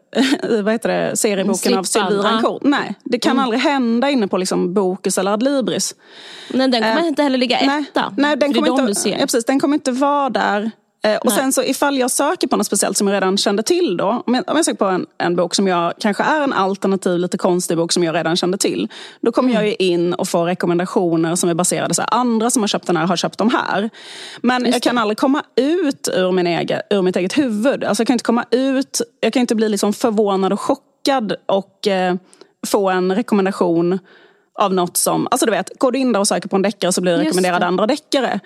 [0.62, 2.62] vad heter det, serieboken av Sylvie Rancourt.
[2.62, 3.44] Nej, det kan mm.
[3.44, 5.94] aldrig hända inne på liksom Bokus eller Adlibris.
[6.48, 8.14] Men den kommer eh, inte heller ligga etta.
[8.16, 10.70] Nej, den, kommer inte, ja, precis, den kommer inte vara där
[11.04, 13.96] Eh, och sen så ifall jag söker på något speciellt som jag redan kände till
[13.96, 14.22] då.
[14.26, 17.18] Om jag, om jag söker på en, en bok som jag kanske är en alternativ,
[17.18, 18.88] lite konstig bok som jag redan kände till.
[19.20, 19.62] Då kommer mm.
[19.62, 22.86] jag ju in och får rekommendationer som är baserade så här, andra som har köpt
[22.86, 23.90] den här har köpt de här.
[24.42, 27.84] Men jag kan aldrig komma ut ur, min egen, ur mitt eget huvud.
[27.84, 31.86] Alltså jag kan inte komma ut, jag kan inte bli liksom förvånad och chockad och
[31.86, 32.14] eh,
[32.66, 33.98] få en rekommendation
[34.58, 36.92] av något som, alltså du vet, går du in där och söker på en deckare
[36.92, 38.40] så blir det rekommenderade andra deckare.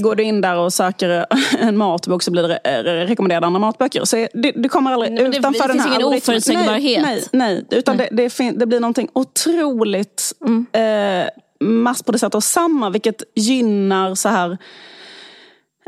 [0.00, 1.26] Går du in där och söker
[1.58, 2.60] en matbok så blir det
[3.04, 4.04] rekommenderade andra matböcker.
[4.04, 7.02] Så det, det kommer aldrig nej, utanför det, den här Det finns ingen oförutsägbarhet.
[7.02, 8.08] Nej, nej, nej, utan nej.
[8.12, 10.66] Det, det, det, blir någonting otroligt mm.
[10.72, 11.28] eh,
[11.68, 14.58] massproducerat och samma vilket gynnar så här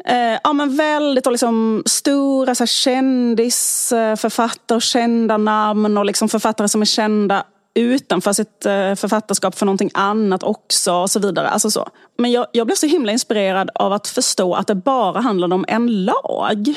[0.05, 6.29] Eh, ja, men väldigt och liksom stora så här, kändisförfattare och kända namn och liksom
[6.29, 7.45] författare som är kända
[7.75, 11.49] utanför sitt eh, författarskap för någonting annat också och så vidare.
[11.49, 11.89] Alltså så.
[12.19, 15.65] Men jag, jag blev så himla inspirerad av att förstå att det bara handlade om
[15.69, 16.75] en lag.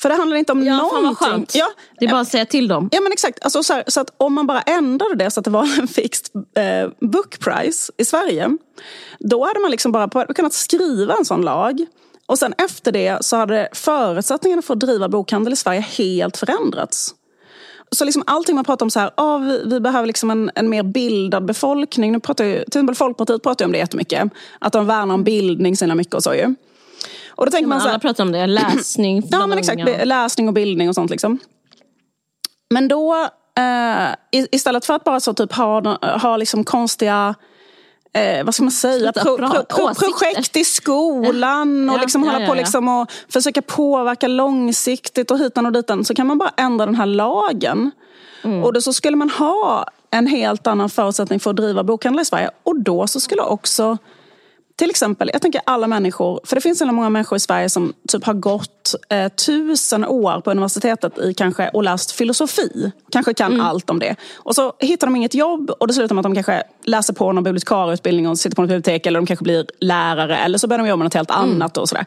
[0.00, 0.96] För det handlar inte om ja, någonting.
[0.96, 1.54] Fan vad skönt.
[1.54, 1.66] Ja,
[1.98, 2.88] det är bara att säga till dem.
[2.92, 3.38] Ja men exakt.
[3.42, 5.88] Alltså, så, här, så att om man bara ändrade det så att det var en
[5.88, 8.56] fixed eh, book price i Sverige.
[9.18, 11.86] Då hade man liksom bara kunnat skriva en sån lag.
[12.26, 17.14] Och sen efter det så hade förutsättningarna för att driva bokhandel i Sverige helt förändrats.
[17.96, 20.70] Så liksom allting man pratar om så här, oh, vi, vi behöver liksom en, en
[20.70, 22.12] mer bildad befolkning.
[22.12, 24.30] Nu pratar ju, till exempel Folkpartiet pratar ju om det jättemycket.
[24.58, 26.54] Att de värnar om bildning så mycket och så ju.
[27.28, 29.22] Och då tänker man så här, alla pratar om det, läsning.
[29.30, 30.04] ja men exakt, unga.
[30.04, 31.38] läsning och bildning och sånt liksom.
[32.74, 33.28] Men då,
[33.58, 34.08] eh,
[34.50, 37.34] istället för att bara så typ ha, ha liksom konstiga
[38.12, 42.30] eh, vad ska man säga, pro, pro, pro, projekt i skolan och ja, liksom ja,
[42.30, 46.04] hålla ja, på liksom och försöka påverka långsiktigt och hitan och ditan.
[46.04, 47.90] Så kan man bara ändra den här lagen.
[48.44, 48.64] Mm.
[48.64, 52.24] Och då så skulle man ha en helt annan förutsättning för att driva bokhandlar i
[52.24, 52.50] Sverige.
[52.62, 53.98] Och då så skulle också
[54.80, 57.92] till exempel, jag tänker alla människor, för det finns så många människor i Sverige som
[58.08, 62.92] typ har gått eh, tusen år på universitetet i kanske och läst filosofi.
[63.12, 63.66] Kanske kan Mm.
[63.66, 64.16] allt om det.
[64.36, 67.32] Och så hittar de inget jobb och det slutar med att de kanske läser på
[67.32, 70.78] någon bibliotekarieutbildning och sitter på något bibliotek eller de kanske blir lärare eller så börjar
[70.78, 71.42] de jobba med något helt Mm.
[71.42, 72.06] annat och sådär.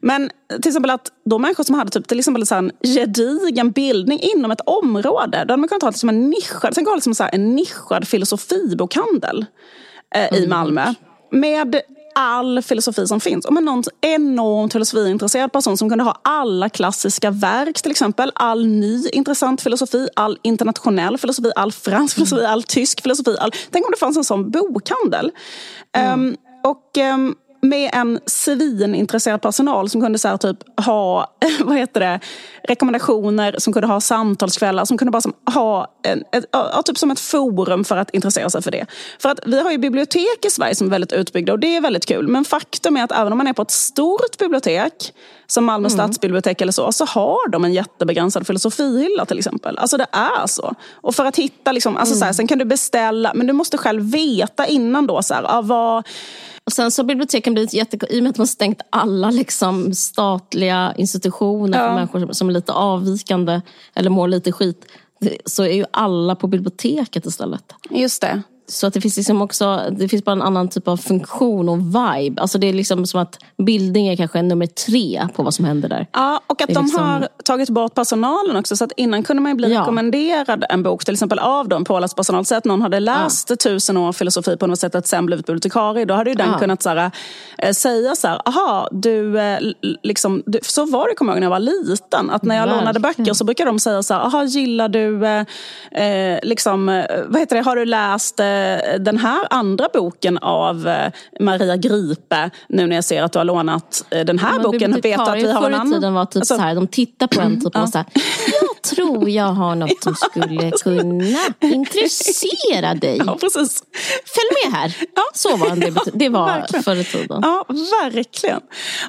[0.00, 0.30] Men
[0.62, 4.50] till exempel att de människor som hade typ, till exempel så en gedigen bildning inom
[4.50, 7.54] ett område, då hade man kunnat ha liksom en nischad, sen går så här en
[7.56, 9.46] nischad filosofibokhandel
[10.14, 10.94] eh, i Malmö.
[11.34, 11.80] Med
[12.14, 13.50] all filosofi som finns.
[13.50, 18.32] Med någon enormt filosofiintresserad person som kunde ha alla klassiska verk till exempel.
[18.34, 23.36] All ny intressant filosofi, all internationell filosofi, all fransk filosofi, all tysk filosofi.
[23.40, 23.50] All...
[23.70, 25.30] Tänk om det fanns en sån bokhandel.
[25.96, 32.00] Ehm, och ehm, med en svinintresserad personal som kunde så här, typ ha vad heter
[32.00, 32.20] det,
[32.68, 37.10] rekommendationer, som kunde ha samtalskvällar, som kunde bara som, ha en, ett, ja, typ som
[37.10, 38.86] ett forum för att intressera sig för det.
[39.18, 41.80] För att vi har ju bibliotek i Sverige som är väldigt utbyggda och det är
[41.80, 42.28] väldigt kul.
[42.28, 45.12] Men faktum är att även om man är på ett stort bibliotek,
[45.46, 49.78] som Malmö stadsbibliotek eller så, så har de en jättebegränsad filosofihylla till exempel.
[49.78, 50.74] Alltså det är så.
[50.92, 53.78] Och för att hitta, liksom, alltså, så här, sen kan du beställa, men du måste
[53.78, 56.06] själv veta innan då, så här, ja, vad,
[56.66, 57.98] Och sen så har biblioteken blivit jätte...
[58.14, 61.94] I och med att man stängt alla liksom, statliga institutioner för Ja.
[61.94, 63.60] människor som, som är lite avvikande
[63.94, 64.86] eller mår lite skit.
[65.44, 67.72] Så är ju alla på biblioteket istället.
[67.90, 68.42] just det.
[68.66, 71.78] Så att det finns liksom också det finns bara en annan typ av funktion och
[71.78, 72.40] vibe.
[72.42, 75.88] Alltså det är liksom som att bildning är kanske nummer tre på vad som händer
[75.88, 76.06] där.
[76.12, 78.76] Ja, och att de liksom- har tagit bort personalen också.
[78.76, 79.80] Så att innan kunde man ju bli Ja.
[79.80, 82.44] rekommenderad en bok, till exempel av dem, påläst personal.
[82.44, 86.04] Säg att någon hade läst tusen år filosofi på universitetet, sen blivit bibliotekarie.
[86.04, 86.58] Då hade ju den Ja.
[86.58, 87.10] kunnat så här,
[87.58, 89.58] eh, säga så här, aha, du, eh,
[90.02, 92.30] liksom, du, så var det kommer jag ihåg när jag var liten.
[92.30, 93.24] Att när jag lånade Verkligen.
[93.24, 96.86] böcker så brukar de säga så här, aha, gillar du, eh, eh, liksom,
[97.28, 98.53] vad heter det, har du läst eh,
[99.00, 103.44] den här andra boken av eh, Maria Gripe, nu när jag ser att du har
[103.44, 105.92] lånat eh, den här Men boken, vet att vi har en annan?
[105.92, 108.06] tiden var typ Alltså- så här, de tittar på en typ och var så här,
[108.60, 111.24] jag tror jag har något som skulle kunna
[111.60, 113.20] intressera dig.
[113.26, 113.82] Ja, precis.
[114.26, 114.94] Följ med här.
[115.34, 116.82] Så var bibliotek- det var Verkligen.
[116.82, 117.40] förr i tiden.
[117.42, 117.64] Ja,
[118.02, 118.60] verkligen.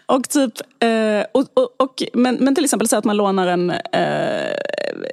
[0.05, 3.69] Och typ, eh, och, och, och, men, men till exempel så att man lånar en
[3.69, 4.55] eh,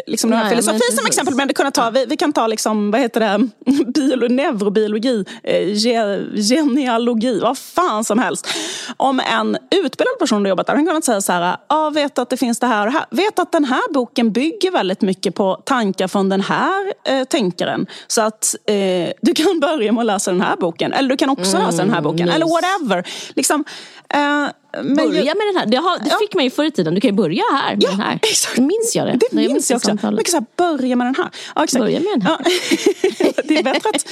[0.07, 1.35] liksom Ja, ja, filosofi som exempel.
[1.35, 3.49] Men det kunna ta, vi, vi kan ta liksom, vad heter det,
[4.23, 8.49] Biolo, neurobiologi, eh, ge, genealogi, vad fan som helst.
[8.97, 12.31] Om en utbildad person har jobbat där, han kunnat säga så här, ja, vet att
[12.31, 13.07] det finns det här och det här.
[13.11, 17.87] Vet att den här boken bygger väldigt mycket på tankar från den här eh, tänkaren.
[18.07, 20.93] Så att eh, du kan börja med att läsa den här boken.
[20.93, 22.29] Eller du kan också läsa den här boken.
[22.29, 22.55] Eller nice.
[22.55, 23.05] whatever.
[23.35, 23.65] Liksom,
[24.09, 24.47] eh,
[24.83, 25.67] men Börja med den här.
[25.67, 26.17] Det, har, det Ja.
[26.21, 26.95] fick man ju förr i tiden.
[26.95, 28.19] Du kan ju börja här med den här.
[28.23, 28.57] exakt.
[28.57, 29.13] Det minns jag det.
[29.13, 29.89] Det När minns jag också.
[29.89, 30.19] samtalet.
[30.19, 31.31] Mycket så här, börja med den här.
[31.55, 31.81] Ja, exakt.
[31.85, 32.37] Börja med den här.
[32.45, 33.43] Ja.
[33.45, 34.07] det är bättre att...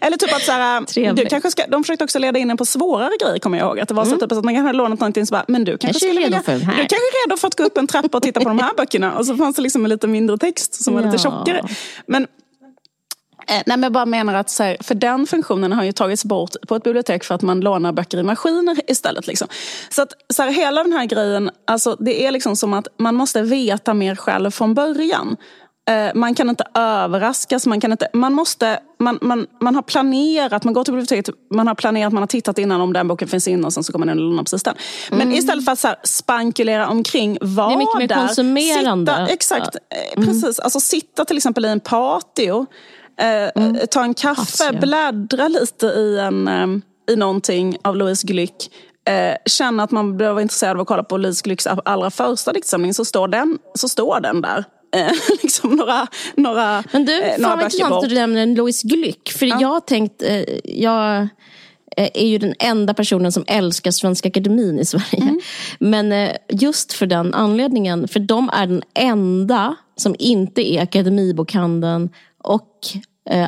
[0.00, 1.30] Eller typ att så här, du Trevligt.
[1.30, 3.80] kanske ska, de försökte också leda in en på svårare grejer kommer jag ihåg.
[3.80, 5.78] Att det var så typ att man kanske hade lånat någonting så bara, men du
[5.78, 6.72] kanske Kanske är redo för den här.
[6.72, 8.74] du kanske är redo för att gå upp en trappa och titta på de här
[8.76, 9.18] böckerna.
[9.18, 11.18] Och så fanns det liksom en lite mindre text som var lite Ja.
[11.18, 11.64] tjockare.
[12.06, 12.26] Men
[13.48, 16.50] nej, men jag bara menar att så här, för den funktionen har ju tagits bort
[16.68, 19.26] på ett bibliotek för att man lånar böcker i maskiner istället.
[19.26, 19.48] Liksom.
[19.90, 23.14] Så att så här, hela den här grejen, alltså, det är liksom som att man
[23.14, 25.36] måste veta mer själv från början.
[25.90, 30.64] Eh, man kan inte överraskas, man, kan inte, man, måste, man, man, man har planerat,
[30.64, 33.48] man går till biblioteket, man har planerat, man har tittat innan om den boken finns
[33.48, 34.74] inne och sen så kommer man in och lånar precis den.
[35.10, 37.78] Men istället för att så här, spankulera omkring, var Mm.
[37.78, 39.12] Det är mycket mer där, konsumerande.
[39.12, 40.58] Sitta, exakt, eh, precis.
[40.58, 42.66] Alltså sitta till exempel i en patio,
[43.20, 44.80] eh, ta en kaffe, Patio.
[44.80, 46.66] bläddra lite i, en, eh,
[47.14, 48.70] i någonting av Louise Glück.
[49.08, 52.94] Eh, känna att man vara intresserad av att kolla på Louise Glücks allra första diktsamling
[52.94, 54.64] så står den, så står den där.
[54.96, 55.12] Eh,
[55.42, 56.06] liksom några,
[56.36, 59.28] några, Men du, eh, några fan vad intressant att du nämner Louise Glück.
[59.28, 61.28] För jag har tänkt, eh, jag
[61.96, 65.22] eh, är ju den enda personen som älskar Svenska Akademin i Sverige.
[65.22, 65.40] Mm.
[65.78, 72.04] Men eh, just för den anledningen, för de är den enda som inte är Akademibokhandeln
[72.04, 72.10] eh,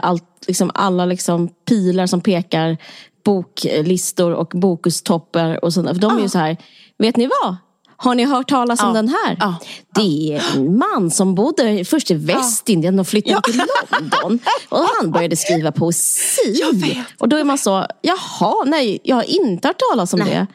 [0.02, 2.76] allt, liksom, alla liksom, pilar som pekar
[3.24, 5.88] boklistor och bokustoppar och sånt.
[5.88, 6.56] För de är ju så här,
[6.98, 7.56] vet ni vad?
[8.00, 8.94] Har ni hört talas om Ja.
[8.94, 9.36] den här?
[9.40, 9.54] Ja.
[9.94, 14.38] Det är en man som bodde först i Västindien och flyttade till London.
[14.68, 16.62] Och han började skriva poesi.
[17.18, 20.46] Och då är man så, jaha, nej, jag har inte hört talas om det.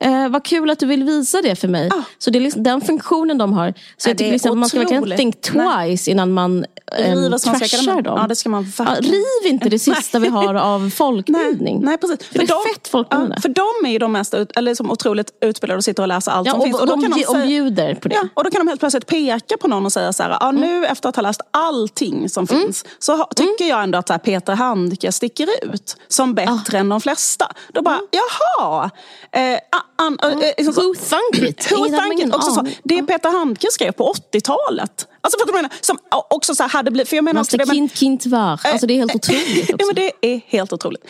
[0.00, 1.90] Eh, vad kul att du vill visa det för mig.
[2.18, 3.70] Så det är liksom den funktionen de har.
[3.96, 6.64] Så Ja, jag tycker liksom, man ska verkligen think twice innan man
[6.98, 8.04] Riva Svenska trashar Akademin.
[8.04, 8.18] dem.
[8.20, 9.14] Ja, det ska man Ja, verkligen.
[9.14, 11.80] riv inte det sista vi har av Nej, folkbildning.
[11.84, 12.28] nej, precis.
[12.28, 13.34] För det är fett folkbildande.
[13.36, 16.08] ja, för de är ju de mest ut, eller som otroligt utbildade och sitter och
[16.08, 16.80] läser allt Ja, som och, finns.
[16.80, 18.14] och, då och, kan de och bjuder på det.
[18.14, 20.48] Ja, och då kan de helt plötsligt peka på någon och säga så här, ja,
[20.48, 20.60] Mm.
[20.60, 24.18] nu efter att ha läst allting som finns så ha, tycker jag ändå att här,
[24.18, 27.46] Peter Handke sticker ut som bättre än de flesta.
[27.72, 28.90] Då bara, jaha.
[29.32, 29.58] Eh,
[29.96, 31.72] an, eh, liksom så- Who thunk it?
[31.72, 32.34] Who thunk it?
[32.34, 35.06] Också så, det Peter Handke skrev på 80-talet.
[35.20, 37.64] Alltså för att jag menar, som också så hade blivit, för jag menar också det,
[37.66, 38.60] men, kind, kind var.
[38.64, 39.86] Alltså det är helt otroligt ja, också.
[39.86, 41.04] men det är helt otroligt.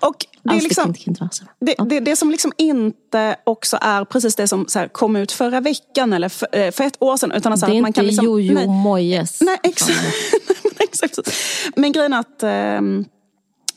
[0.00, 1.28] Och det är liksom, kind, kind var.
[1.32, 1.44] så.
[1.60, 5.32] det, det, det som liksom inte också är precis det som så här, kom ut
[5.32, 7.32] förra veckan eller för, eh, för ett år sedan.
[7.32, 9.40] Utan att, så Det här, är att man inte kan liksom, Jojo Moyes.
[9.40, 9.58] nej,
[10.80, 11.18] exakt.
[11.76, 13.04] Men grejen är att ehm,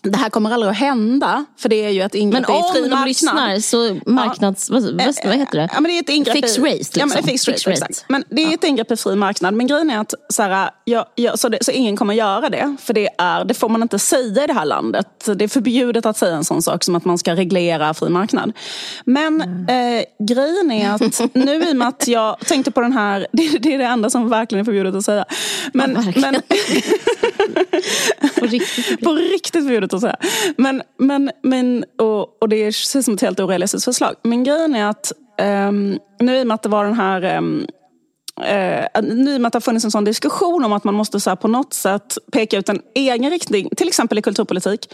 [0.03, 1.45] det här kommer aldrig att hända.
[1.57, 3.07] För det är ju ett ingrepp Men i fri om de marknad.
[3.07, 4.69] lyssnar så marknads...
[4.69, 5.69] Vad, vad, vad heter det?
[5.73, 7.23] Ja, men det är ett ingrepp Fixed rate, Ja, men liksom.
[7.23, 7.85] fixed rate, Fixed rate.
[7.89, 8.05] Exakt.
[8.09, 9.53] Men det är ett ingrepp i fri marknad.
[9.53, 12.75] Men grejen är att så, här, jag, jag, så, det, så ingen kommer göra det.
[12.79, 15.07] För det, är, det får man inte säga i det här landet.
[15.35, 18.51] Det är förbjudet att säga en sån sak som att man ska reglera fri marknad.
[19.05, 23.27] Men eh, grejen är att nu i och med att jag tänkte på den här,
[23.31, 25.25] det, det är det enda som verkligen är förbjudet att säga.
[25.73, 26.35] Men, Ja, men,
[28.39, 29.01] På riktigt.
[29.01, 30.15] på riktigt förbjudet att säga.
[30.57, 34.15] Men, men, men, och, och det känns som ett helt orealistiskt förslag.
[34.23, 37.67] Men grejen är att um, nu i och med att det var den här um,
[38.41, 41.29] Eh, nu med att det har funnits en sån diskussion om att man måste så
[41.29, 44.93] här, på något sätt peka ut en egen riktning, till exempel i kulturpolitik.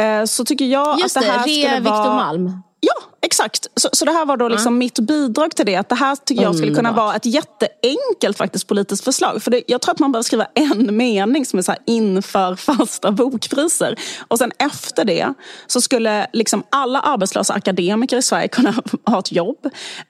[0.00, 2.14] Eh, så tycker jag Just att det det, här Re skulle Victor vara...
[2.14, 2.62] Malm.
[2.86, 3.66] Ja, exakt.
[3.76, 5.76] Så, så det här var då liksom mitt bidrag till det.
[5.76, 9.42] Att det här tycker jag skulle kunna vara ett jätteenkelt faktiskt politiskt förslag.
[9.42, 12.54] För det, jag tror att man behöver skriva en mening som är så här inför
[12.56, 13.98] fasta bokpriser.
[14.28, 15.34] Och sen efter det
[15.66, 18.74] så skulle liksom alla arbetslösa akademiker i Sverige kunna
[19.06, 19.66] ha ett jobb.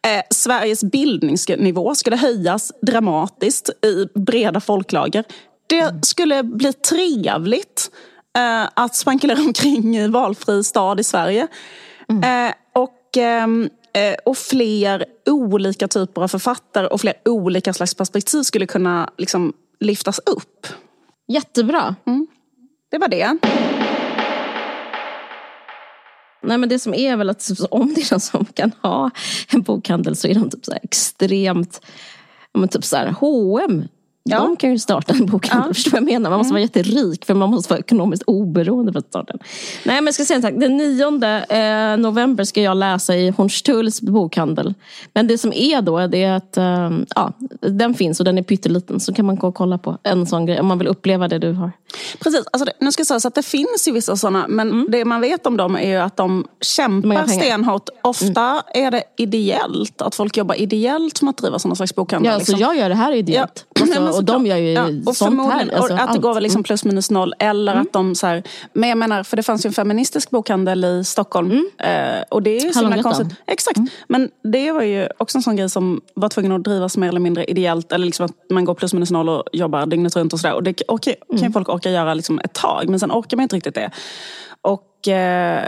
[0.07, 5.25] Eh, Sveriges bildningsnivå skulle höjas dramatiskt i breda folklager.
[5.67, 7.91] Det skulle bli trevligt
[8.39, 11.49] eh, att spankulera omkring i valfri stad i Sverige.
[12.21, 18.43] Eh, och, ehm, eh, och fler olika typer av författare och fler olika slags perspektiv
[18.43, 20.67] skulle kunna liksom, lyftas upp.
[21.29, 21.95] Jättebra.
[22.91, 23.39] Det var det.
[26.43, 29.11] Nej, men det som är väl att om det är någon som kan ha
[29.49, 31.81] en bokhandel så är de typ så extremt,
[32.55, 33.89] men typ så här H&M
[34.25, 34.39] Ja.
[34.39, 36.31] De kan ju starta en bokhandel, förstår du vad jag menar?
[36.31, 39.43] Man måste vara jätterik för man måste vara ekonomiskt oberoende för att starta den.
[39.85, 41.07] Nej men jag ska säga en sak, den 9
[41.49, 44.75] eh, november ska jag läsa i Hornstulls bokhandel.
[45.15, 48.43] Men det som är då det är att eh, ja, den finns och den är
[48.43, 51.29] pytteliten så kan man gå och kolla på en sån grej om man vill uppleva
[51.29, 51.73] det du har.
[52.21, 54.87] Precis, alltså det, nu ska jag säga så att det finns ju vissa sådana men
[54.89, 57.89] det man vet om dem är ju att de kämpar stenhårt.
[58.03, 62.33] Ofta är det ideellt, att folk jobbar ideellt med att driva sådana slags bokhandlar.
[62.33, 62.55] Ja, liksom.
[62.55, 63.67] så jag gör det här ideellt.
[63.75, 63.83] Ja.
[63.83, 65.61] Alltså, och de gör ju Ja, och sånt här.
[65.61, 66.23] Alltså, och att det allt.
[66.23, 66.65] går väl liksom Mm.
[66.65, 67.35] plus minus noll.
[67.39, 70.85] Eller att de så här, Men jag menar, för det fanns ju en feministisk bokhandel
[70.85, 71.67] i Stockholm.
[71.79, 71.89] Eh,
[72.31, 73.29] och det är ju så himla konstigt.
[73.47, 73.79] Exakt.
[74.09, 77.21] Men det var ju också en sån grej som var tvungen att drivas mer eller
[77.21, 77.93] mindre ideellt.
[77.93, 80.55] Eller liksom att man går plus minus noll och jobbar dygnet runt och sådär.
[80.55, 82.89] Och det okay, kan ju folk orka göra liksom ett tag.
[82.89, 83.91] Men sen orkar man inte riktigt det.
[84.63, 85.09] Och...
[85.09, 85.67] Eh,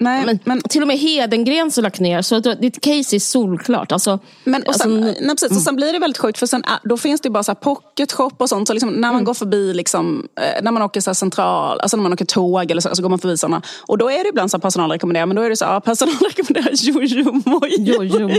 [0.00, 3.20] nej, Men, men till och med Hedengrens har lagt ner, så att ditt case är
[3.20, 3.92] solklart.
[3.92, 6.64] Alltså, Men och sen, alltså, nej, precis, och sen blir det väldigt sjukt för sen,
[6.64, 8.68] är- då finns det ju bara så här pocket shop och sånt.
[8.68, 12.02] Så liksom, när man går förbi, liksom, eh, när man åker så central, alltså när
[12.02, 13.62] man åker tåg eller så, så går man förbi sådana.
[13.86, 15.72] Och då är det ibland så här personal rekommenderar, men då är det så här,
[15.72, 17.32] ja, personal rekommenderar Jojo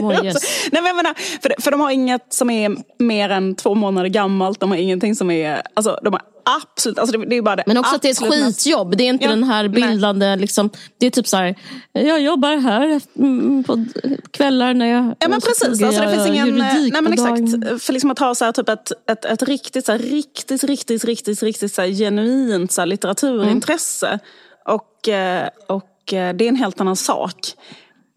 [0.02, 0.36] Moyes.
[0.72, 4.10] nej, men jag menar, för, för de har inget som är mer än två månader
[4.10, 4.60] gammalt.
[4.60, 7.64] De har ingenting som är, alltså de har absolut, alltså det, det är bara det
[7.68, 8.98] men också att det är ett skitjobb.
[8.98, 9.70] Det är inte Ja, den här nej.
[9.70, 10.70] bildande, liksom,
[11.00, 11.56] det är typ så här,
[11.92, 13.86] jag jobbar här mm, på
[14.32, 16.58] kvällar när jag Ja men precis, alltså, det finns ingen...
[16.58, 19.92] Nej, men exakt, för liksom att ha så här, typ ett, ett, ett riktigt, så
[19.92, 24.20] här, riktigt, riktigt, riktigt, riktigt så här, genuint så här, litteraturintresse.
[24.66, 27.36] Och, eh, och eh, det är en helt annan sak.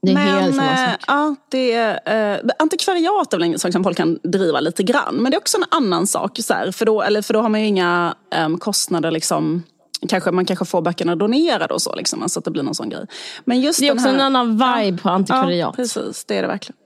[0.07, 1.01] Det är men, helt sak.
[1.07, 5.15] Ja, det är, eh, antikvariat är väl en sak som folk kan driva lite grann.
[5.15, 6.39] Men det är också en annan sak.
[6.43, 9.63] Så här, för, då, eller, för då har man ju inga em, kostnader liksom
[10.09, 12.89] Kanske, man kanske får böckerna donerade och så, liksom, alltså att det blir någon sån
[12.89, 13.07] grej.
[13.45, 15.77] Men just Det är också här, en annan vibe på Ja, antikvariat.
[15.77, 16.25] precis.
[16.25, 16.77] Det är det verkligen.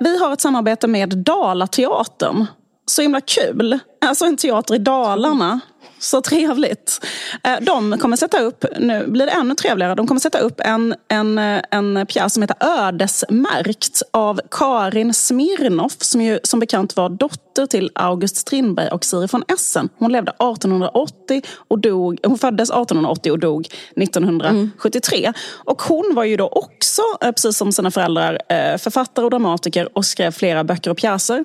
[0.00, 2.46] Vi har ett samarbete med Dalateatern.
[2.86, 3.78] Så himla kul.
[4.00, 5.60] Alltså en teater i Dalarna
[6.00, 7.06] så trevligt.
[7.44, 10.94] Eh, de kommer sätta upp, nu blir det ännu trevligare, de kommer sätta upp en,
[11.08, 17.08] en, eh, en pjäs som heter Ödesmärkt av Karin Smirnoff som ju som bekant var
[17.08, 19.88] dotter till August Strindberg och Siri von Essen.
[19.98, 25.32] Hon levde 1880 och dog, hon föddes 1880 och dog 1973.
[25.64, 28.38] Och hon var ju då också, eh, precis som sina föräldrar,
[28.78, 31.44] författare och dramatiker och skrev flera böcker och pjäser.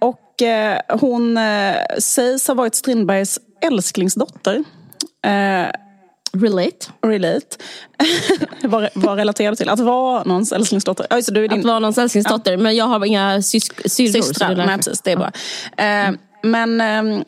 [0.00, 4.64] Och och eh, hon eh, sägs ha varit Strindbergs älsklingsdotter.
[5.24, 5.70] Eh,
[6.36, 6.86] Relate.
[7.06, 7.56] relate.
[8.62, 9.68] vad, vad relaterar du till?
[9.68, 11.06] Att vara någons älsklingsdotter?
[11.10, 12.56] Ja, det, du är din Att vara någons älsklingsdotter.
[12.56, 14.22] Men jag har inga sysk- syrror.
[14.22, 14.56] systrar.
[14.66, 15.30] Nej, precis, det är bra.
[15.76, 16.10] Eh,
[16.42, 17.24] men ehm,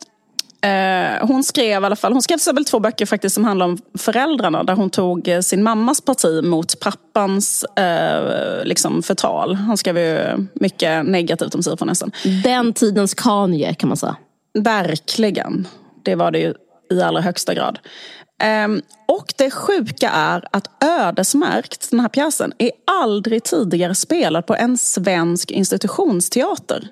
[0.65, 3.77] eh, hon skrev i alla fall, hon skrev till två böcker faktiskt som handlar om
[3.97, 4.63] föräldrarna.
[4.63, 9.55] Där hon tog eh, sin mammas parti mot pappans eh, liksom förtal.
[9.55, 12.11] Han skrev ju mycket negativt om Siri von Essen.
[12.43, 14.15] Den tidens Kanye kan man säga.
[14.59, 15.67] Verkligen.
[16.03, 16.53] Det var det ju
[16.91, 17.79] i allra högsta grad.
[18.41, 22.71] Ehm, och det sjuka är att Ödesmärkt, den här pjäsen, är
[23.01, 26.89] aldrig tidigare spelad på en svensk institutionsteater.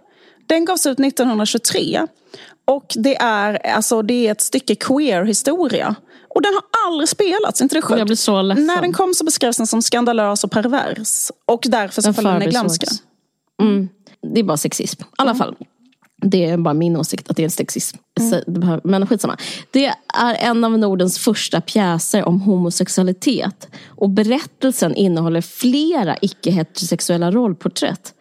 [0.47, 2.07] Den gavs ut 1923.
[2.65, 5.95] Och det är, alltså, det är ett stycke queer-historia.
[6.35, 7.97] Och den har aldrig spelats, inte det sjukt?
[7.97, 8.65] Jag blir så ledsen.
[8.67, 11.31] När den kom så beskrevs den som skandalös och pervers.
[11.45, 12.87] Och därför så föll den i glömska.
[13.61, 13.89] Mm.
[14.33, 15.01] Det är bara sexism.
[15.01, 15.55] I alla fall.
[16.25, 17.97] Det är bara min åsikt att det är sexism.
[18.19, 19.37] Så det behöver- Men skitsamma.
[19.71, 19.85] Det
[20.17, 23.67] är en av Nordens första pjäser om homosexualitet.
[23.87, 28.12] Och berättelsen innehåller flera icke-heterosexuella rollporträtt.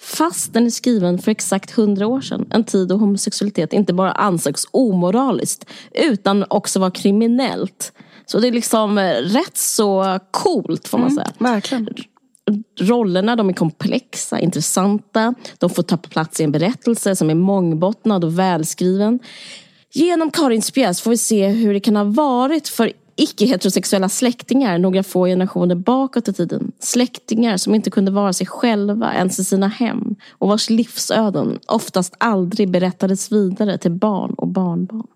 [0.00, 2.46] Fast den är skriven för exakt hundra år sedan.
[2.50, 7.92] En tid då homosexualitet inte bara ansågs omoraliskt utan också var kriminellt.
[8.26, 11.88] Så det är liksom eh, rätt så coolt får man säga Verkligen.
[12.80, 15.34] rollerna de är komplexa, intressanta.
[15.58, 19.18] De får ta plats i en berättelse som är mångbottnad och välskriven.
[19.92, 25.02] Genom Karins pjäs får vi se hur det kan ha varit för icke-heterosexuella släktingar några
[25.02, 26.72] få generationer bakåt i tiden.
[26.78, 32.14] Släktingar som inte kunde vara sig själva ens i sina hem och vars livsöden oftast
[32.18, 35.06] aldrig berättades vidare till barn och barnbarn.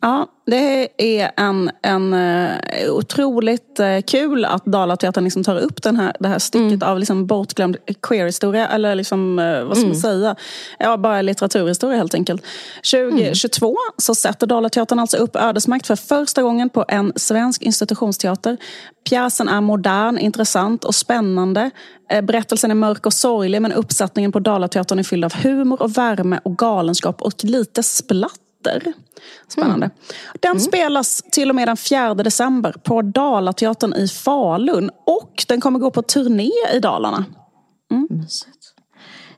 [0.00, 0.88] Ja, det
[1.18, 6.28] är en, en eh, otroligt eh, kul att Dalateatern liksom tar upp den här, det
[6.28, 8.68] här stycket av liksom bortglömd queer-historia.
[8.68, 10.36] Eller liksom, eh, vad ska man säga?
[10.78, 12.44] Ja, bara litteraturhistoria helt enkelt.
[12.92, 18.56] 2022 så sätter Dalateatern alltså upp Ödesmakt för första gången på en svensk institutionsteater.
[19.08, 21.70] Pjäsen är modern, intressant och spännande.
[22.22, 26.40] Berättelsen är mörk och sorglig men uppsättningen på Dalateatern är fylld av humor och värme
[26.42, 28.92] och galenskap och lite splatt Teater.
[29.48, 29.90] Spännande.
[30.40, 34.90] Den spelas till och med den 4 december på Dalateatern i Falun.
[35.06, 37.24] Och den kommer gå på turné i Dalarna.
[38.10, 38.74] Mysigt.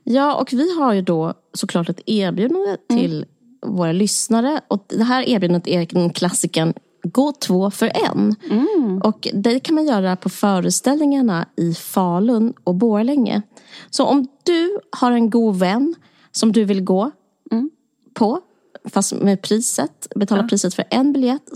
[0.03, 3.25] Ja, och vi har ju då såklart ett erbjudande till
[3.65, 4.61] våra lyssnare.
[4.67, 6.73] Och det här erbjudandet är en klassiken
[7.03, 8.35] Gå två för en.
[9.03, 13.41] Och det kan man göra på föreställningarna i Falun och Borlänge.
[13.89, 15.95] Så om du har en god vän
[16.31, 17.11] som du vill gå
[18.13, 18.39] på,
[18.85, 21.49] fast med priset, betala priset för en biljett,